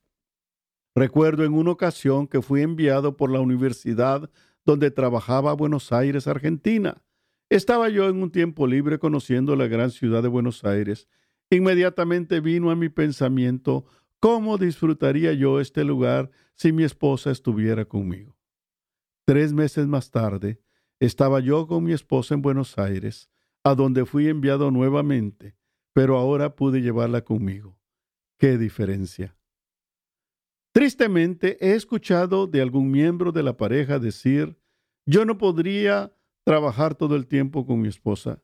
Recuerdo 0.93 1.45
en 1.45 1.53
una 1.53 1.71
ocasión 1.71 2.27
que 2.27 2.41
fui 2.41 2.61
enviado 2.61 3.15
por 3.15 3.31
la 3.31 3.39
universidad 3.39 4.29
donde 4.65 4.91
trabajaba 4.91 5.53
Buenos 5.53 5.93
Aires, 5.93 6.27
Argentina. 6.27 7.01
Estaba 7.49 7.87
yo 7.87 8.09
en 8.09 8.21
un 8.21 8.31
tiempo 8.31 8.67
libre 8.67 8.99
conociendo 8.99 9.55
la 9.55 9.67
gran 9.67 9.91
ciudad 9.91 10.21
de 10.21 10.27
Buenos 10.27 10.65
Aires. 10.65 11.07
Inmediatamente 11.49 12.41
vino 12.41 12.69
a 12.69 12.75
mi 12.75 12.89
pensamiento 12.89 13.85
cómo 14.21 14.59
disfrutaría 14.59 15.33
yo 15.33 15.59
este 15.59 15.83
lugar 15.83 16.29
si 16.53 16.71
mi 16.71 16.83
esposa 16.83 17.31
estuviera 17.31 17.85
conmigo. 17.85 18.37
Tres 19.25 19.51
meses 19.51 19.87
más 19.87 20.11
tarde, 20.11 20.61
estaba 20.99 21.39
yo 21.39 21.65
con 21.65 21.83
mi 21.83 21.91
esposa 21.91 22.35
en 22.35 22.43
Buenos 22.43 22.77
Aires, 22.77 23.31
a 23.63 23.73
donde 23.73 24.05
fui 24.05 24.27
enviado 24.27 24.69
nuevamente, 24.69 25.55
pero 25.93 26.17
ahora 26.17 26.55
pude 26.55 26.81
llevarla 26.81 27.23
conmigo. 27.23 27.79
¡Qué 28.37 28.59
diferencia! 28.59 29.35
Tristemente 30.71 31.57
he 31.59 31.73
escuchado 31.73 32.45
de 32.45 32.61
algún 32.61 32.91
miembro 32.91 33.31
de 33.31 33.41
la 33.41 33.57
pareja 33.57 33.97
decir, 33.97 34.55
yo 35.05 35.25
no 35.25 35.39
podría 35.39 36.15
trabajar 36.43 36.93
todo 36.93 37.15
el 37.15 37.25
tiempo 37.25 37.65
con 37.65 37.81
mi 37.81 37.87
esposa, 37.87 38.43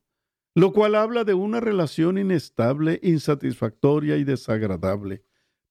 lo 0.56 0.74
cual 0.74 0.96
habla 0.96 1.24
de 1.24 1.36
una 1.36 1.60
relación 1.60 2.18
inestable, 2.18 3.00
insatisfactoria 3.04 4.18
y 4.18 4.24
desagradable, 4.24 5.24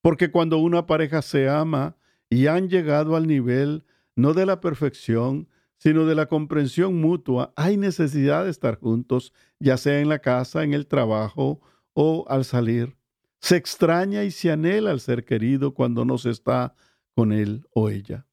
porque 0.07 0.31
cuando 0.31 0.59
una 0.59 0.85
pareja 0.85 1.21
se 1.21 1.49
ama 1.49 1.97
y 2.29 2.47
han 2.47 2.69
llegado 2.69 3.17
al 3.17 3.27
nivel 3.27 3.83
no 4.15 4.33
de 4.33 4.45
la 4.45 4.61
perfección, 4.61 5.49
sino 5.79 6.05
de 6.05 6.15
la 6.15 6.27
comprensión 6.27 7.01
mutua, 7.01 7.51
hay 7.57 7.75
necesidad 7.75 8.45
de 8.45 8.51
estar 8.51 8.79
juntos, 8.79 9.33
ya 9.59 9.75
sea 9.75 9.99
en 9.99 10.07
la 10.07 10.19
casa, 10.19 10.63
en 10.63 10.73
el 10.73 10.87
trabajo 10.87 11.59
o 11.91 12.23
al 12.29 12.45
salir. 12.45 12.95
Se 13.41 13.57
extraña 13.57 14.23
y 14.23 14.31
se 14.31 14.49
anhela 14.49 14.91
al 14.91 15.01
ser 15.01 15.25
querido 15.25 15.73
cuando 15.73 16.05
no 16.05 16.17
se 16.17 16.29
está 16.29 16.73
con 17.13 17.33
él 17.33 17.67
o 17.71 17.89
ella. 17.89 18.25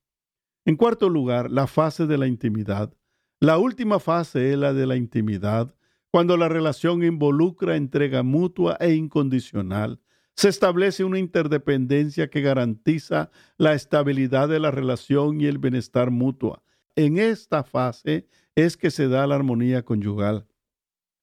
En 0.64 0.76
cuarto 0.76 1.08
lugar, 1.08 1.50
la 1.50 1.66
fase 1.66 2.06
de 2.06 2.18
la 2.18 2.28
intimidad. 2.28 2.94
La 3.40 3.58
última 3.58 3.98
fase 3.98 4.52
es 4.52 4.58
la 4.58 4.74
de 4.74 4.86
la 4.86 4.94
intimidad, 4.94 5.74
cuando 6.12 6.36
la 6.36 6.48
relación 6.48 7.02
involucra 7.02 7.74
entrega 7.74 8.22
mutua 8.22 8.76
e 8.78 8.94
incondicional. 8.94 9.98
Se 10.36 10.48
establece 10.48 11.04
una 11.04 11.18
interdependencia 11.18 12.28
que 12.28 12.40
garantiza 12.40 13.30
la 13.56 13.74
estabilidad 13.74 14.48
de 14.48 14.58
la 14.58 14.70
relación 14.70 15.40
y 15.40 15.46
el 15.46 15.58
bienestar 15.58 16.10
mutuo. 16.10 16.62
En 16.96 17.18
esta 17.18 17.62
fase 17.62 18.26
es 18.54 18.76
que 18.76 18.90
se 18.90 19.08
da 19.08 19.26
la 19.26 19.36
armonía 19.36 19.84
conyugal. 19.84 20.46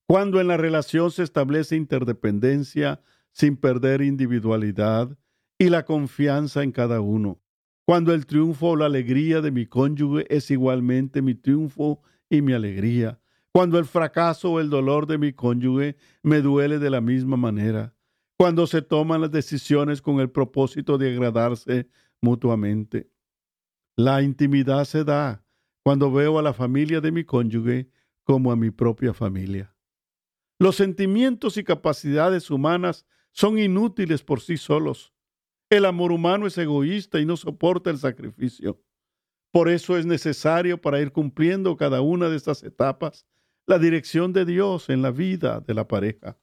Cuando 0.08 0.42
en 0.42 0.48
la 0.48 0.58
relación 0.58 1.12
se 1.12 1.24
establece 1.24 1.76
interdependencia, 1.76 3.02
sin 3.32 3.56
perder 3.56 4.02
individualidad 4.02 5.18
y 5.58 5.70
la 5.70 5.86
confianza 5.86 6.64
en 6.64 6.72
cada 6.72 7.00
uno. 7.02 7.40
Cuando 7.86 8.14
el 8.14 8.26
triunfo 8.26 8.70
o 8.70 8.76
la 8.76 8.86
alegría 8.86 9.42
de 9.42 9.52
mi 9.52 9.66
cónyuge 9.66 10.26
es 10.30 10.52
igualmente 10.52 11.22
mi 11.22 11.36
triunfo 11.36 12.02
y 12.30 12.42
mi 12.42 12.54
alegría. 12.54 13.20
Cuando 13.52 13.80
el 13.80 13.86
fracaso 13.86 14.52
o 14.52 14.60
el 14.60 14.70
dolor 14.70 15.08
de 15.08 15.18
mi 15.18 15.34
cónyuge 15.34 15.98
me 16.24 16.42
duele 16.42 16.80
de 16.80 16.90
la 16.90 17.02
misma 17.02 17.38
manera. 17.38 17.94
Cuando 18.42 18.66
se 18.66 18.82
toman 18.82 19.22
las 19.22 19.30
decisiones 19.30 20.02
con 20.02 20.20
el 20.20 20.32
propósito 20.32 20.98
de 20.98 21.12
agradarse 21.14 21.88
mutuamente. 22.22 23.08
La 23.96 24.24
intimidad 24.24 24.84
se 24.86 25.04
da 25.04 25.46
cuando 25.84 26.12
veo 26.12 26.40
a 26.40 26.42
la 26.42 26.52
familia 26.52 27.02
de 27.02 27.12
mi 27.12 27.24
cónyuge 27.24 27.92
como 28.24 28.52
a 28.52 28.56
mi 28.56 28.72
propia 28.72 29.14
familia. 29.14 29.76
Los 30.58 30.78
sentimientos 30.78 31.56
y 31.58 31.64
capacidades 31.64 32.50
humanas 32.50 33.06
son 33.32 33.60
inútiles 33.60 34.24
por 34.24 34.42
sí 34.42 34.58
solos. 34.58 35.14
El 35.70 35.86
amor 35.86 36.12
humano 36.12 36.48
es 36.48 36.58
egoísta 36.58 37.20
y 37.20 37.28
no 37.28 37.38
soporta 37.38 37.92
el 37.92 38.00
sacrificio. 38.00 38.82
Por 39.52 39.70
eso 39.70 40.00
es 40.00 40.08
necesario 40.08 40.82
para 40.82 41.00
ir 41.00 41.12
cumpliendo 41.12 41.78
cada 41.78 42.02
una 42.02 42.28
de 42.28 42.38
estas 42.38 42.64
etapas 42.64 43.28
la 43.68 43.78
dirección 43.78 44.34
de 44.34 44.46
Dios 44.46 44.90
en 44.90 45.04
la 45.04 45.12
vida 45.12 45.60
de 45.60 45.76
la 45.76 45.88
pareja. 45.88 46.40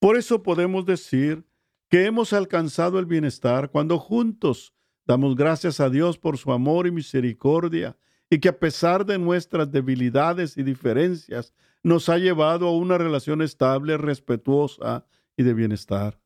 Por 0.00 0.16
eso 0.16 0.42
podemos 0.42 0.86
decir 0.86 1.44
que 1.90 2.06
hemos 2.06 2.32
alcanzado 2.32 2.98
el 2.98 3.04
bienestar 3.04 3.70
cuando 3.70 3.98
juntos 3.98 4.74
damos 5.06 5.36
gracias 5.36 5.78
a 5.78 5.90
Dios 5.90 6.18
por 6.18 6.38
su 6.38 6.52
amor 6.52 6.86
y 6.86 6.90
misericordia 6.90 7.98
y 8.30 8.38
que 8.38 8.48
a 8.48 8.58
pesar 8.58 9.04
de 9.04 9.18
nuestras 9.18 9.70
debilidades 9.70 10.56
y 10.56 10.62
diferencias 10.62 11.52
nos 11.82 12.08
ha 12.08 12.16
llevado 12.16 12.68
a 12.68 12.76
una 12.76 12.96
relación 12.96 13.42
estable, 13.42 13.98
respetuosa 13.98 15.04
y 15.36 15.42
de 15.42 15.52
bienestar. 15.52 16.18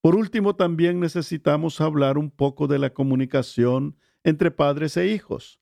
Por 0.00 0.14
último, 0.14 0.54
también 0.54 1.00
necesitamos 1.00 1.80
hablar 1.80 2.18
un 2.18 2.30
poco 2.30 2.68
de 2.68 2.78
la 2.78 2.90
comunicación 2.90 3.96
entre 4.22 4.52
padres 4.52 4.96
e 4.96 5.08
hijos. 5.08 5.58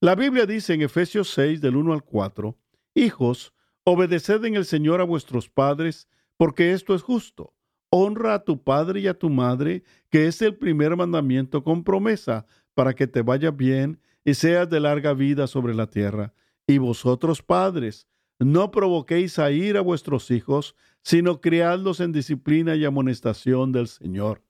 La 0.00 0.14
Biblia 0.14 0.44
dice 0.44 0.74
en 0.74 0.82
Efesios 0.82 1.30
6 1.30 1.62
del 1.62 1.76
1 1.76 1.94
al 1.94 2.04
4, 2.04 2.58
Hijos, 2.94 3.54
obedeced 3.84 4.44
en 4.44 4.56
el 4.56 4.66
Señor 4.66 5.00
a 5.00 5.04
vuestros 5.04 5.48
padres, 5.48 6.08
porque 6.38 6.72
esto 6.72 6.94
es 6.94 7.02
justo. 7.02 7.52
Honra 7.90 8.34
a 8.34 8.44
tu 8.44 8.62
padre 8.62 9.00
y 9.00 9.08
a 9.08 9.18
tu 9.18 9.28
madre, 9.28 9.82
que 10.08 10.26
es 10.26 10.40
el 10.40 10.56
primer 10.56 10.96
mandamiento 10.96 11.62
con 11.62 11.84
promesa, 11.84 12.46
para 12.74 12.94
que 12.94 13.06
te 13.06 13.22
vaya 13.22 13.50
bien 13.50 14.00
y 14.24 14.34
seas 14.34 14.70
de 14.70 14.80
larga 14.80 15.12
vida 15.12 15.46
sobre 15.46 15.74
la 15.74 15.88
tierra. 15.88 16.32
Y 16.66 16.78
vosotros, 16.78 17.42
padres, 17.42 18.06
no 18.38 18.70
provoquéis 18.70 19.38
a 19.38 19.50
ir 19.50 19.76
a 19.76 19.80
vuestros 19.80 20.30
hijos, 20.30 20.76
sino 21.02 21.40
criadlos 21.40 22.00
en 22.00 22.12
disciplina 22.12 22.76
y 22.76 22.84
amonestación 22.84 23.72
del 23.72 23.88
Señor. 23.88 24.42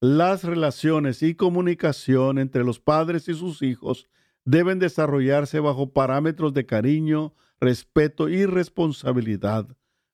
Las 0.00 0.42
relaciones 0.42 1.22
y 1.22 1.34
comunicación 1.34 2.38
entre 2.38 2.64
los 2.64 2.80
padres 2.80 3.28
y 3.28 3.34
sus 3.34 3.62
hijos 3.62 4.08
deben 4.44 4.78
desarrollarse 4.78 5.60
bajo 5.60 5.92
parámetros 5.92 6.52
de 6.54 6.66
cariño, 6.66 7.34
respeto 7.60 8.28
y 8.28 8.46
responsabilidad. 8.46 9.68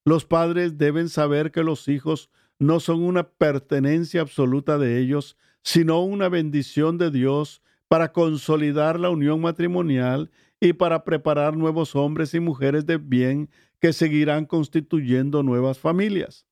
Los 0.04 0.24
padres 0.24 0.78
deben 0.78 1.08
saber 1.08 1.50
que 1.50 1.62
los 1.62 1.88
hijos 1.88 2.30
no 2.58 2.80
son 2.80 3.02
una 3.02 3.28
pertenencia 3.28 4.20
absoluta 4.20 4.78
de 4.78 4.98
ellos, 4.98 5.36
sino 5.62 6.02
una 6.02 6.28
bendición 6.28 6.98
de 6.98 7.10
Dios 7.10 7.62
para 7.88 8.12
consolidar 8.12 9.00
la 9.00 9.10
unión 9.10 9.40
matrimonial 9.40 10.30
y 10.60 10.74
para 10.74 11.04
preparar 11.04 11.56
nuevos 11.56 11.96
hombres 11.96 12.34
y 12.34 12.40
mujeres 12.40 12.86
de 12.86 12.98
bien 12.98 13.50
que 13.80 13.92
seguirán 13.92 14.46
constituyendo 14.46 15.42
nuevas 15.42 15.78
familias. 15.78 16.46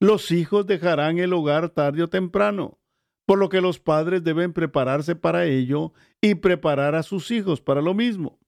Los 0.00 0.30
hijos 0.32 0.66
dejarán 0.66 1.18
el 1.18 1.32
hogar 1.32 1.70
tarde 1.70 2.02
o 2.02 2.08
temprano, 2.08 2.78
por 3.26 3.38
lo 3.38 3.48
que 3.48 3.60
los 3.60 3.78
padres 3.78 4.24
deben 4.24 4.52
prepararse 4.52 5.14
para 5.14 5.46
ello 5.46 5.92
y 6.20 6.34
preparar 6.34 6.94
a 6.94 7.02
sus 7.02 7.30
hijos 7.30 7.60
para 7.60 7.80
lo 7.80 7.94
mismo. 7.94 8.38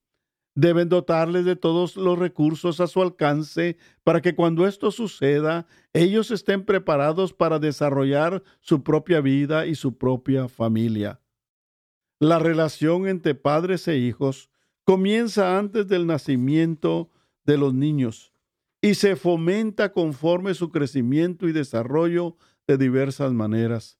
Deben 0.56 0.88
dotarles 0.88 1.44
de 1.44 1.54
todos 1.54 1.96
los 1.96 2.18
recursos 2.18 2.80
a 2.80 2.86
su 2.86 3.02
alcance 3.02 3.76
para 4.02 4.22
que 4.22 4.34
cuando 4.34 4.66
esto 4.66 4.90
suceda, 4.90 5.66
ellos 5.92 6.30
estén 6.30 6.64
preparados 6.64 7.34
para 7.34 7.58
desarrollar 7.58 8.42
su 8.60 8.82
propia 8.82 9.20
vida 9.20 9.66
y 9.66 9.74
su 9.74 9.98
propia 9.98 10.48
familia. 10.48 11.20
La 12.18 12.38
relación 12.38 13.06
entre 13.06 13.34
padres 13.34 13.86
e 13.86 13.98
hijos 13.98 14.48
comienza 14.84 15.58
antes 15.58 15.88
del 15.88 16.06
nacimiento 16.06 17.10
de 17.44 17.58
los 17.58 17.74
niños 17.74 18.32
y 18.80 18.94
se 18.94 19.14
fomenta 19.14 19.92
conforme 19.92 20.54
su 20.54 20.70
crecimiento 20.70 21.48
y 21.48 21.52
desarrollo 21.52 22.38
de 22.66 22.78
diversas 22.78 23.34
maneras. 23.34 23.98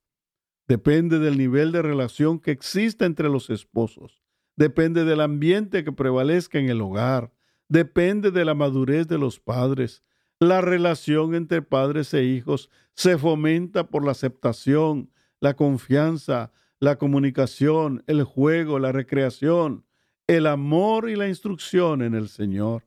Depende 0.66 1.18
del 1.18 1.36
nivel 1.36 1.70
de 1.70 1.82
relación 1.82 2.40
que 2.40 2.50
exista 2.50 3.04
entre 3.04 3.28
los 3.28 3.50
esposos, 3.50 4.25
depende 4.56 5.04
del 5.04 5.20
ambiente 5.20 5.84
que 5.84 5.92
prevalezca 5.92 6.58
en 6.58 6.68
el 6.68 6.80
hogar, 6.80 7.32
depende 7.68 8.30
de 8.30 8.44
la 8.44 8.54
madurez 8.54 9.06
de 9.06 9.18
los 9.18 9.38
padres. 9.38 10.02
La 10.40 10.60
relación 10.60 11.34
entre 11.34 11.62
padres 11.62 12.12
e 12.14 12.25
hijos 12.25 12.70
se 12.94 13.16
fomenta 13.18 13.88
por 13.88 14.04
la 14.04 14.12
aceptación, 14.12 15.10
la 15.40 15.54
confianza, 15.54 16.52
la 16.80 16.96
comunicación, 16.98 18.02
el 18.06 18.25
juego, 18.25 18.78
la 18.78 18.92
recreación, 18.92 19.84
el 20.26 20.46
amor 20.46 21.08
y 21.08 21.16
la 21.16 21.28
instrucción 21.28 22.02
en 22.02 22.14
el 22.14 22.28
Señor. 22.28 22.84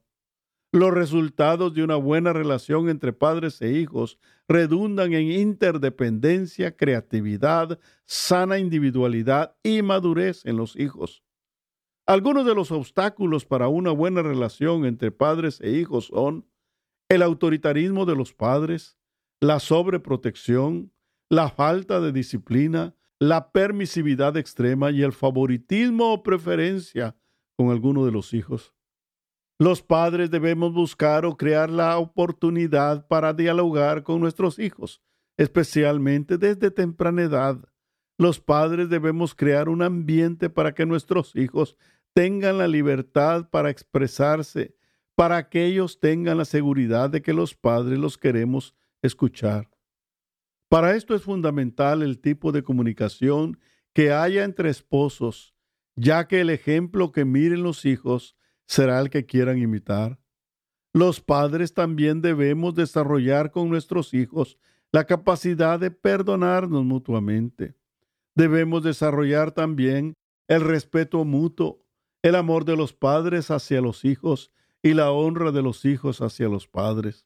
Los 0.71 0.93
resultados 0.93 1.73
de 1.73 1.83
una 1.83 1.95
buena 1.95 2.31
relación 2.31 2.89
entre 2.89 3.13
padres 3.13 3.59
e 3.61 3.71
hijos 3.71 4.19
redundan 4.47 5.13
en 5.13 5.31
interdependencia, 5.31 6.75
creatividad, 6.75 7.79
sana 8.05 8.59
individualidad 8.59 9.55
y 9.63 9.81
madurez 9.81 10.45
en 10.45 10.57
los 10.57 10.75
hijos. 10.75 11.23
Algunos 12.09 12.43
de 12.43 12.55
los 12.55 12.71
obstáculos 12.71 13.45
para 13.45 13.67
una 13.67 13.91
buena 13.91 14.23
relación 14.23 14.83
entre 14.85 15.11
padres 15.11 15.61
e 15.61 15.73
hijos 15.73 16.05
son 16.05 16.43
el 17.07 17.21
autoritarismo 17.21 18.07
de 18.07 18.15
los 18.15 18.33
padres, 18.33 18.97
la 19.39 19.59
sobreprotección, 19.59 20.91
la 21.29 21.49
falta 21.49 21.99
de 21.99 22.11
disciplina, 22.11 22.95
la 23.19 23.51
permisividad 23.51 24.37
extrema 24.37 24.89
y 24.89 25.03
el 25.03 25.13
favoritismo 25.13 26.11
o 26.11 26.23
preferencia 26.23 27.15
con 27.55 27.69
alguno 27.69 28.03
de 28.07 28.11
los 28.11 28.33
hijos. 28.33 28.73
Los 29.59 29.83
padres 29.83 30.31
debemos 30.31 30.73
buscar 30.73 31.27
o 31.27 31.37
crear 31.37 31.69
la 31.69 31.95
oportunidad 31.99 33.07
para 33.07 33.33
dialogar 33.33 34.01
con 34.01 34.19
nuestros 34.19 34.57
hijos, 34.57 34.99
especialmente 35.37 36.39
desde 36.39 36.71
temprana 36.71 37.21
edad. 37.21 37.69
Los 38.17 38.39
padres 38.39 38.89
debemos 38.89 39.35
crear 39.35 39.69
un 39.69 39.83
ambiente 39.83 40.49
para 40.49 40.73
que 40.73 40.87
nuestros 40.87 41.35
hijos 41.35 41.77
tengan 42.19 42.57
la 42.57 42.67
libertad 42.67 43.49
para 43.49 43.69
expresarse, 43.69 44.75
para 45.15 45.47
que 45.47 45.65
ellos 45.65 46.01
tengan 46.01 46.37
la 46.37 46.43
seguridad 46.43 47.09
de 47.09 47.21
que 47.21 47.31
los 47.31 47.55
padres 47.55 47.97
los 47.97 48.17
queremos 48.17 48.75
escuchar. 49.01 49.69
Para 50.67 50.97
esto 50.97 51.15
es 51.15 51.21
fundamental 51.21 52.01
el 52.01 52.19
tipo 52.19 52.51
de 52.51 52.61
comunicación 52.61 53.57
que 53.93 54.11
haya 54.11 54.43
entre 54.43 54.69
esposos, 54.69 55.55
ya 55.95 56.27
que 56.27 56.41
el 56.41 56.49
ejemplo 56.49 57.13
que 57.13 57.23
miren 57.23 57.63
los 57.63 57.85
hijos 57.85 58.35
será 58.65 58.99
el 58.99 59.09
que 59.09 59.25
quieran 59.25 59.57
imitar. 59.57 60.19
Los 60.91 61.21
padres 61.21 61.73
también 61.73 62.21
debemos 62.21 62.75
desarrollar 62.75 63.49
con 63.51 63.69
nuestros 63.69 64.13
hijos 64.13 64.57
la 64.91 65.05
capacidad 65.05 65.79
de 65.79 65.89
perdonarnos 65.89 66.83
mutuamente. 66.83 67.75
Debemos 68.35 68.83
desarrollar 68.83 69.53
también 69.53 70.15
el 70.49 70.59
respeto 70.59 71.23
mutuo, 71.23 71.85
el 72.21 72.35
amor 72.35 72.65
de 72.65 72.75
los 72.75 72.93
padres 72.93 73.49
hacia 73.51 73.81
los 73.81 74.03
hijos 74.05 74.51
y 74.81 74.93
la 74.93 75.11
honra 75.11 75.51
de 75.51 75.61
los 75.61 75.85
hijos 75.85 76.21
hacia 76.21 76.49
los 76.49 76.67
padres. 76.67 77.25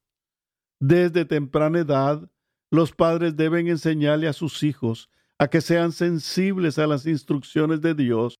Desde 0.79 1.25
temprana 1.25 1.79
edad, 1.79 2.29
los 2.69 2.91
padres 2.91 3.35
deben 3.35 3.67
enseñarle 3.67 4.27
a 4.27 4.33
sus 4.33 4.63
hijos 4.63 5.09
a 5.37 5.47
que 5.47 5.61
sean 5.61 5.91
sensibles 5.91 6.79
a 6.79 6.87
las 6.87 7.05
instrucciones 7.05 7.81
de 7.81 7.93
Dios. 7.95 8.39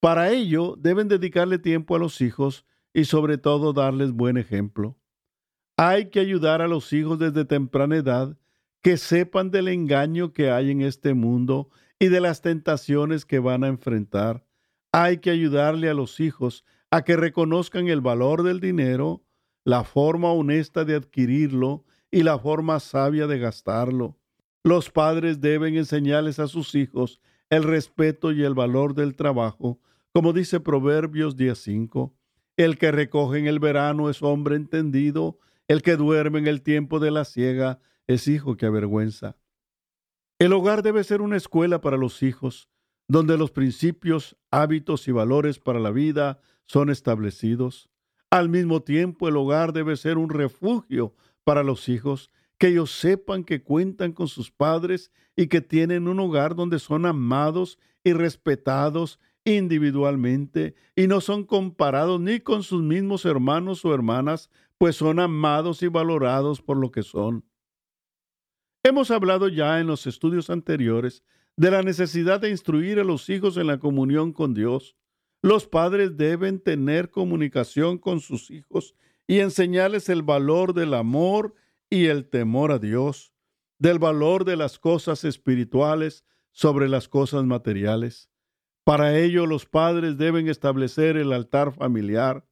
Para 0.00 0.30
ello, 0.30 0.76
deben 0.78 1.08
dedicarle 1.08 1.58
tiempo 1.58 1.96
a 1.96 1.98
los 1.98 2.20
hijos 2.20 2.64
y 2.92 3.04
sobre 3.04 3.38
todo 3.38 3.72
darles 3.72 4.12
buen 4.12 4.36
ejemplo. 4.36 4.96
Hay 5.76 6.10
que 6.10 6.20
ayudar 6.20 6.62
a 6.62 6.68
los 6.68 6.92
hijos 6.92 7.18
desde 7.18 7.44
temprana 7.44 7.96
edad 7.96 8.36
que 8.82 8.96
sepan 8.96 9.50
del 9.50 9.68
engaño 9.68 10.32
que 10.32 10.50
hay 10.50 10.70
en 10.70 10.82
este 10.82 11.14
mundo 11.14 11.70
y 11.98 12.08
de 12.08 12.20
las 12.20 12.42
tentaciones 12.42 13.24
que 13.24 13.38
van 13.38 13.64
a 13.64 13.68
enfrentar. 13.68 14.47
Hay 14.92 15.18
que 15.18 15.30
ayudarle 15.30 15.88
a 15.88 15.94
los 15.94 16.20
hijos 16.20 16.64
a 16.90 17.02
que 17.02 17.16
reconozcan 17.16 17.88
el 17.88 18.00
valor 18.00 18.42
del 18.42 18.60
dinero, 18.60 19.22
la 19.64 19.84
forma 19.84 20.32
honesta 20.32 20.84
de 20.84 20.94
adquirirlo 20.94 21.84
y 22.10 22.22
la 22.22 22.38
forma 22.38 22.80
sabia 22.80 23.26
de 23.26 23.38
gastarlo. 23.38 24.16
Los 24.64 24.90
padres 24.90 25.40
deben 25.40 25.76
enseñarles 25.76 26.38
a 26.38 26.48
sus 26.48 26.74
hijos 26.74 27.20
el 27.50 27.64
respeto 27.64 28.32
y 28.32 28.42
el 28.42 28.54
valor 28.54 28.94
del 28.94 29.14
trabajo, 29.14 29.80
como 30.12 30.32
dice 30.32 30.60
Proverbios 30.60 31.36
10.5. 31.36 32.12
El 32.56 32.78
que 32.78 32.90
recoge 32.90 33.38
en 33.38 33.46
el 33.46 33.60
verano 33.60 34.10
es 34.10 34.22
hombre 34.22 34.56
entendido, 34.56 35.38
el 35.68 35.82
que 35.82 35.96
duerme 35.96 36.38
en 36.38 36.46
el 36.46 36.62
tiempo 36.62 36.98
de 36.98 37.10
la 37.10 37.24
siega 37.24 37.78
es 38.06 38.26
hijo 38.26 38.56
que 38.56 38.66
avergüenza. 38.66 39.36
El 40.38 40.52
hogar 40.52 40.82
debe 40.82 41.04
ser 41.04 41.20
una 41.20 41.36
escuela 41.36 41.80
para 41.80 41.96
los 41.96 42.22
hijos, 42.22 42.68
donde 43.08 43.38
los 43.38 43.50
principios, 43.50 44.36
hábitos 44.50 45.08
y 45.08 45.12
valores 45.12 45.58
para 45.58 45.80
la 45.80 45.90
vida 45.90 46.40
son 46.66 46.90
establecidos. 46.90 47.88
Al 48.30 48.50
mismo 48.50 48.82
tiempo, 48.82 49.28
el 49.28 49.36
hogar 49.36 49.72
debe 49.72 49.96
ser 49.96 50.18
un 50.18 50.28
refugio 50.28 51.14
para 51.42 51.62
los 51.62 51.88
hijos, 51.88 52.30
que 52.58 52.68
ellos 52.68 52.90
sepan 52.90 53.44
que 53.44 53.62
cuentan 53.62 54.12
con 54.12 54.28
sus 54.28 54.50
padres 54.50 55.10
y 55.34 55.46
que 55.46 55.62
tienen 55.62 56.08
un 56.08 56.20
hogar 56.20 56.54
donde 56.54 56.78
son 56.78 57.06
amados 57.06 57.78
y 58.04 58.12
respetados 58.12 59.18
individualmente 59.44 60.74
y 60.94 61.06
no 61.06 61.22
son 61.22 61.44
comparados 61.44 62.20
ni 62.20 62.40
con 62.40 62.62
sus 62.62 62.82
mismos 62.82 63.24
hermanos 63.24 63.84
o 63.84 63.94
hermanas, 63.94 64.50
pues 64.76 64.96
son 64.96 65.20
amados 65.20 65.82
y 65.82 65.88
valorados 65.88 66.60
por 66.60 66.76
lo 66.76 66.90
que 66.90 67.02
son. 67.02 67.44
Hemos 68.82 69.10
hablado 69.10 69.48
ya 69.48 69.80
en 69.80 69.86
los 69.86 70.06
estudios 70.06 70.50
anteriores 70.50 71.24
de 71.58 71.72
la 71.72 71.82
necesidad 71.82 72.40
de 72.40 72.50
instruir 72.50 73.00
a 73.00 73.04
los 73.04 73.28
hijos 73.28 73.56
en 73.56 73.66
la 73.66 73.78
comunión 73.78 74.32
con 74.32 74.54
Dios. 74.54 74.96
Los 75.42 75.66
padres 75.66 76.16
deben 76.16 76.60
tener 76.60 77.10
comunicación 77.10 77.98
con 77.98 78.20
sus 78.20 78.52
hijos 78.52 78.94
y 79.26 79.40
enseñarles 79.40 80.08
el 80.08 80.22
valor 80.22 80.72
del 80.72 80.94
amor 80.94 81.56
y 81.90 82.06
el 82.06 82.28
temor 82.28 82.70
a 82.70 82.78
Dios, 82.78 83.34
del 83.80 83.98
valor 83.98 84.44
de 84.44 84.56
las 84.56 84.78
cosas 84.78 85.24
espirituales 85.24 86.24
sobre 86.52 86.88
las 86.88 87.08
cosas 87.08 87.44
materiales. 87.44 88.30
Para 88.84 89.18
ello 89.18 89.44
los 89.44 89.66
padres 89.66 90.16
deben 90.16 90.46
establecer 90.48 91.16
el 91.16 91.32
altar 91.32 91.72
familiar, 91.72 92.46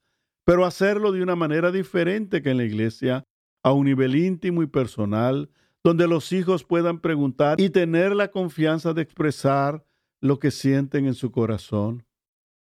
pero 0.45 0.67
hacerlo 0.67 1.13
de 1.13 1.23
una 1.23 1.37
manera 1.37 1.71
diferente 1.71 2.43
que 2.43 2.51
en 2.51 2.57
la 2.57 2.65
iglesia, 2.65 3.25
a 3.63 3.71
un 3.71 3.85
nivel 3.85 4.17
íntimo 4.17 4.65
y 4.65 4.67
personal, 4.67 5.49
donde 5.87 6.09
los 6.09 6.33
hijos 6.33 6.65
puedan 6.65 6.99
preguntar 6.99 7.61
y 7.61 7.71
tener 7.71 8.17
la 8.17 8.33
confianza 8.33 8.93
de 8.93 9.03
expresar 9.03 9.87
lo 10.21 10.41
que 10.41 10.51
sienten 10.51 11.07
en 11.07 11.15
su 11.15 11.31
corazón. 11.31 12.05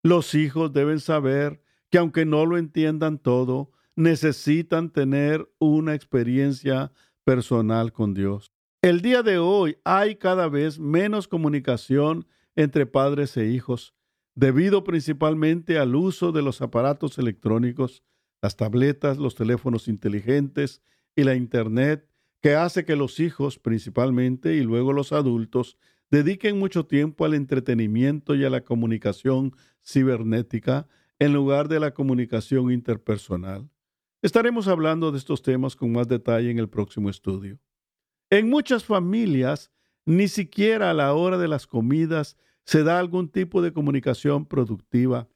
Los 0.03 0.35
hijos 0.35 0.73
deben 0.73 0.99
saber 0.99 1.61
que 1.89 1.99
aunque 1.99 2.25
no 2.25 2.45
lo 2.45 2.57
entiendan 2.57 3.17
todo, 3.17 3.71
necesitan 3.95 4.91
tener 4.91 5.49
una 5.57 5.93
experiencia 5.93 6.91
personal 7.23 7.93
con 7.93 8.13
Dios. 8.13 8.51
El 8.81 8.99
día 8.99 9.23
de 9.23 9.37
hoy 9.37 9.77
hay 9.85 10.17
cada 10.17 10.49
vez 10.49 10.77
menos 10.77 11.29
comunicación 11.29 12.27
entre 12.57 12.87
padres 12.87 13.37
e 13.37 13.47
hijos, 13.47 13.95
debido 14.35 14.83
principalmente 14.83 15.79
al 15.79 15.95
uso 15.95 16.33
de 16.33 16.41
los 16.41 16.61
aparatos 16.61 17.17
electrónicos, 17.17 18.03
las 18.41 18.57
tabletas, 18.57 19.17
los 19.17 19.35
teléfonos 19.35 19.87
inteligentes 19.87 20.81
y 21.15 21.23
la 21.23 21.35
Internet, 21.35 22.05
que 22.41 22.55
hace 22.55 22.85
que 22.85 22.95
los 22.95 23.19
hijos 23.19 23.59
principalmente 23.59 24.55
y 24.55 24.61
luego 24.61 24.93
los 24.93 25.11
adultos 25.11 25.77
dediquen 26.09 26.59
mucho 26.59 26.85
tiempo 26.85 27.25
al 27.25 27.33
entretenimiento 27.33 28.35
y 28.35 28.45
a 28.45 28.49
la 28.49 28.61
comunicación 28.61 29.55
cibernética 29.83 30.87
en 31.19 31.33
lugar 31.33 31.67
de 31.67 31.79
la 31.79 31.93
comunicación 31.93 32.71
interpersonal. 32.71 33.69
Estaremos 34.21 34.67
hablando 34.67 35.11
de 35.11 35.17
estos 35.17 35.41
temas 35.41 35.75
con 35.75 35.91
más 35.91 36.07
detalle 36.07 36.49
en 36.49 36.59
el 36.59 36.69
próximo 36.69 37.09
estudio. 37.09 37.59
En 38.29 38.49
muchas 38.49 38.83
familias, 38.83 39.71
ni 40.05 40.27
siquiera 40.27 40.89
a 40.89 40.93
la 40.93 41.13
hora 41.13 41.37
de 41.37 41.47
las 41.47 41.67
comidas 41.67 42.37
se 42.65 42.83
da 42.83 42.99
algún 42.99 43.29
tipo 43.29 43.61
de 43.61 43.71
comunicación 43.71 44.45
productiva, 44.45 45.29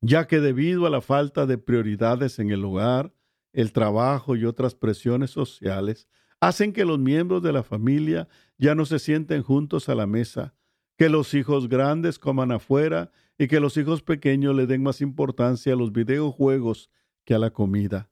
ya 0.00 0.26
que 0.26 0.40
debido 0.40 0.86
a 0.86 0.90
la 0.90 1.00
falta 1.00 1.46
de 1.46 1.58
prioridades 1.58 2.38
en 2.38 2.50
el 2.50 2.64
hogar, 2.64 3.14
el 3.52 3.72
trabajo 3.72 4.34
y 4.34 4.44
otras 4.44 4.74
presiones 4.74 5.30
sociales, 5.30 6.08
hacen 6.40 6.72
que 6.72 6.84
los 6.84 6.98
miembros 6.98 7.42
de 7.42 7.52
la 7.52 7.62
familia 7.62 8.28
ya 8.58 8.74
no 8.74 8.86
se 8.86 8.98
sienten 8.98 9.42
juntos 9.42 9.88
a 9.88 9.94
la 9.94 10.06
mesa, 10.06 10.54
que 10.96 11.08
los 11.08 11.34
hijos 11.34 11.68
grandes 11.68 12.18
coman 12.18 12.52
afuera 12.52 13.10
y 13.38 13.48
que 13.48 13.60
los 13.60 13.76
hijos 13.76 14.02
pequeños 14.02 14.54
le 14.54 14.66
den 14.66 14.82
más 14.82 15.00
importancia 15.00 15.72
a 15.72 15.76
los 15.76 15.92
videojuegos 15.92 16.90
que 17.24 17.34
a 17.34 17.38
la 17.38 17.50
comida. 17.50 18.10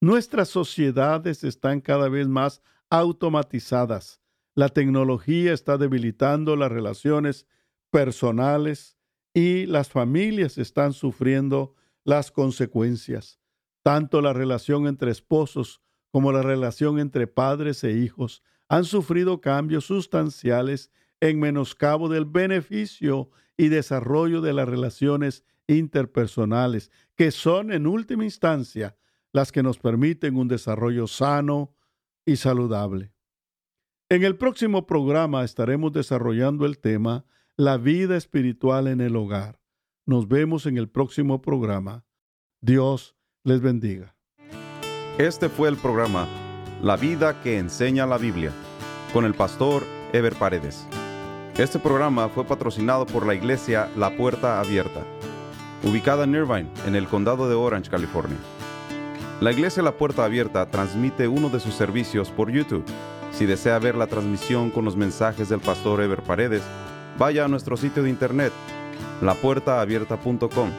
Nuestras 0.00 0.48
sociedades 0.48 1.44
están 1.44 1.80
cada 1.80 2.08
vez 2.08 2.26
más 2.26 2.62
automatizadas. 2.88 4.20
La 4.54 4.68
tecnología 4.70 5.52
está 5.52 5.76
debilitando 5.76 6.56
las 6.56 6.72
relaciones 6.72 7.46
personales 7.90 8.96
y 9.34 9.66
las 9.66 9.90
familias 9.90 10.58
están 10.58 10.92
sufriendo 10.92 11.74
las 12.04 12.30
consecuencias. 12.30 13.40
Tanto 13.82 14.20
la 14.20 14.32
relación 14.32 14.86
entre 14.86 15.10
esposos 15.10 15.82
como 16.10 16.32
la 16.32 16.42
relación 16.42 16.98
entre 16.98 17.26
padres 17.26 17.84
e 17.84 17.92
hijos 17.92 18.42
han 18.68 18.84
sufrido 18.84 19.40
cambios 19.40 19.84
sustanciales 19.86 20.90
en 21.20 21.38
menoscabo 21.38 22.08
del 22.08 22.24
beneficio 22.24 23.30
y 23.56 23.68
desarrollo 23.68 24.40
de 24.40 24.52
las 24.52 24.68
relaciones 24.68 25.44
interpersonales, 25.66 26.90
que 27.14 27.30
son 27.30 27.72
en 27.72 27.86
última 27.86 28.24
instancia 28.24 28.96
las 29.32 29.52
que 29.52 29.62
nos 29.62 29.78
permiten 29.78 30.36
un 30.36 30.48
desarrollo 30.48 31.06
sano 31.06 31.74
y 32.24 32.36
saludable. 32.36 33.12
En 34.08 34.24
el 34.24 34.36
próximo 34.36 34.86
programa 34.86 35.44
estaremos 35.44 35.92
desarrollando 35.92 36.66
el 36.66 36.78
tema 36.78 37.24
La 37.56 37.76
vida 37.76 38.16
espiritual 38.16 38.88
en 38.88 39.00
el 39.00 39.14
hogar. 39.14 39.60
Nos 40.06 40.26
vemos 40.26 40.66
en 40.66 40.78
el 40.78 40.88
próximo 40.88 41.42
programa. 41.42 42.04
Dios 42.60 43.14
les 43.44 43.60
bendiga. 43.60 44.16
Este 45.18 45.48
fue 45.48 45.68
el 45.68 45.76
programa 45.76 46.26
La 46.82 46.96
vida 46.96 47.42
que 47.42 47.58
enseña 47.58 48.06
la 48.06 48.16
Biblia 48.16 48.52
con 49.12 49.24
el 49.24 49.34
pastor 49.34 49.82
Ever 50.12 50.34
Paredes. 50.34 50.86
Este 51.58 51.78
programa 51.78 52.28
fue 52.30 52.44
patrocinado 52.44 53.04
por 53.04 53.26
la 53.26 53.34
iglesia 53.34 53.90
La 53.96 54.16
Puerta 54.16 54.60
Abierta, 54.60 55.02
ubicada 55.82 56.24
en 56.24 56.34
Irvine, 56.34 56.70
en 56.86 56.94
el 56.94 57.06
condado 57.06 57.48
de 57.48 57.54
Orange, 57.54 57.90
California. 57.90 58.38
La 59.40 59.52
iglesia 59.52 59.82
La 59.82 59.92
Puerta 59.92 60.24
Abierta 60.24 60.64
transmite 60.70 61.28
uno 61.28 61.50
de 61.50 61.60
sus 61.60 61.74
servicios 61.74 62.30
por 62.30 62.50
YouTube. 62.50 62.84
Si 63.32 63.44
desea 63.44 63.78
ver 63.78 63.96
la 63.96 64.06
transmisión 64.06 64.70
con 64.70 64.84
los 64.84 64.96
mensajes 64.96 65.50
del 65.50 65.60
pastor 65.60 66.00
Ever 66.00 66.22
Paredes, 66.22 66.62
vaya 67.18 67.44
a 67.44 67.48
nuestro 67.48 67.76
sitio 67.76 68.02
de 68.02 68.10
internet, 68.10 68.52
lapuertaabierta.com, 69.20 70.70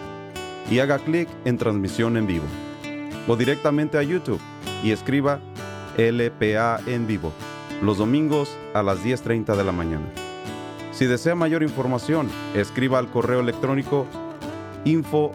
y 0.69 0.79
haga 0.79 0.97
clic 0.97 1.29
en 1.45 1.57
transmisión 1.57 2.17
en 2.17 2.25
vivo. 2.25 2.45
O 3.27 3.35
directamente 3.35 3.97
a 3.97 4.03
YouTube 4.03 4.39
y 4.83 4.91
escriba 4.91 5.39
LPA 5.97 6.79
en 6.85 7.07
vivo, 7.07 7.31
los 7.81 7.97
domingos 7.97 8.57
a 8.73 8.83
las 8.83 9.03
10.30 9.03 9.55
de 9.55 9.63
la 9.63 9.71
mañana. 9.71 10.05
Si 10.91 11.05
desea 11.05 11.35
mayor 11.35 11.63
información, 11.63 12.29
escriba 12.53 12.99
al 12.99 13.09
correo 13.09 13.39
electrónico 13.39 14.05
info 14.85 15.31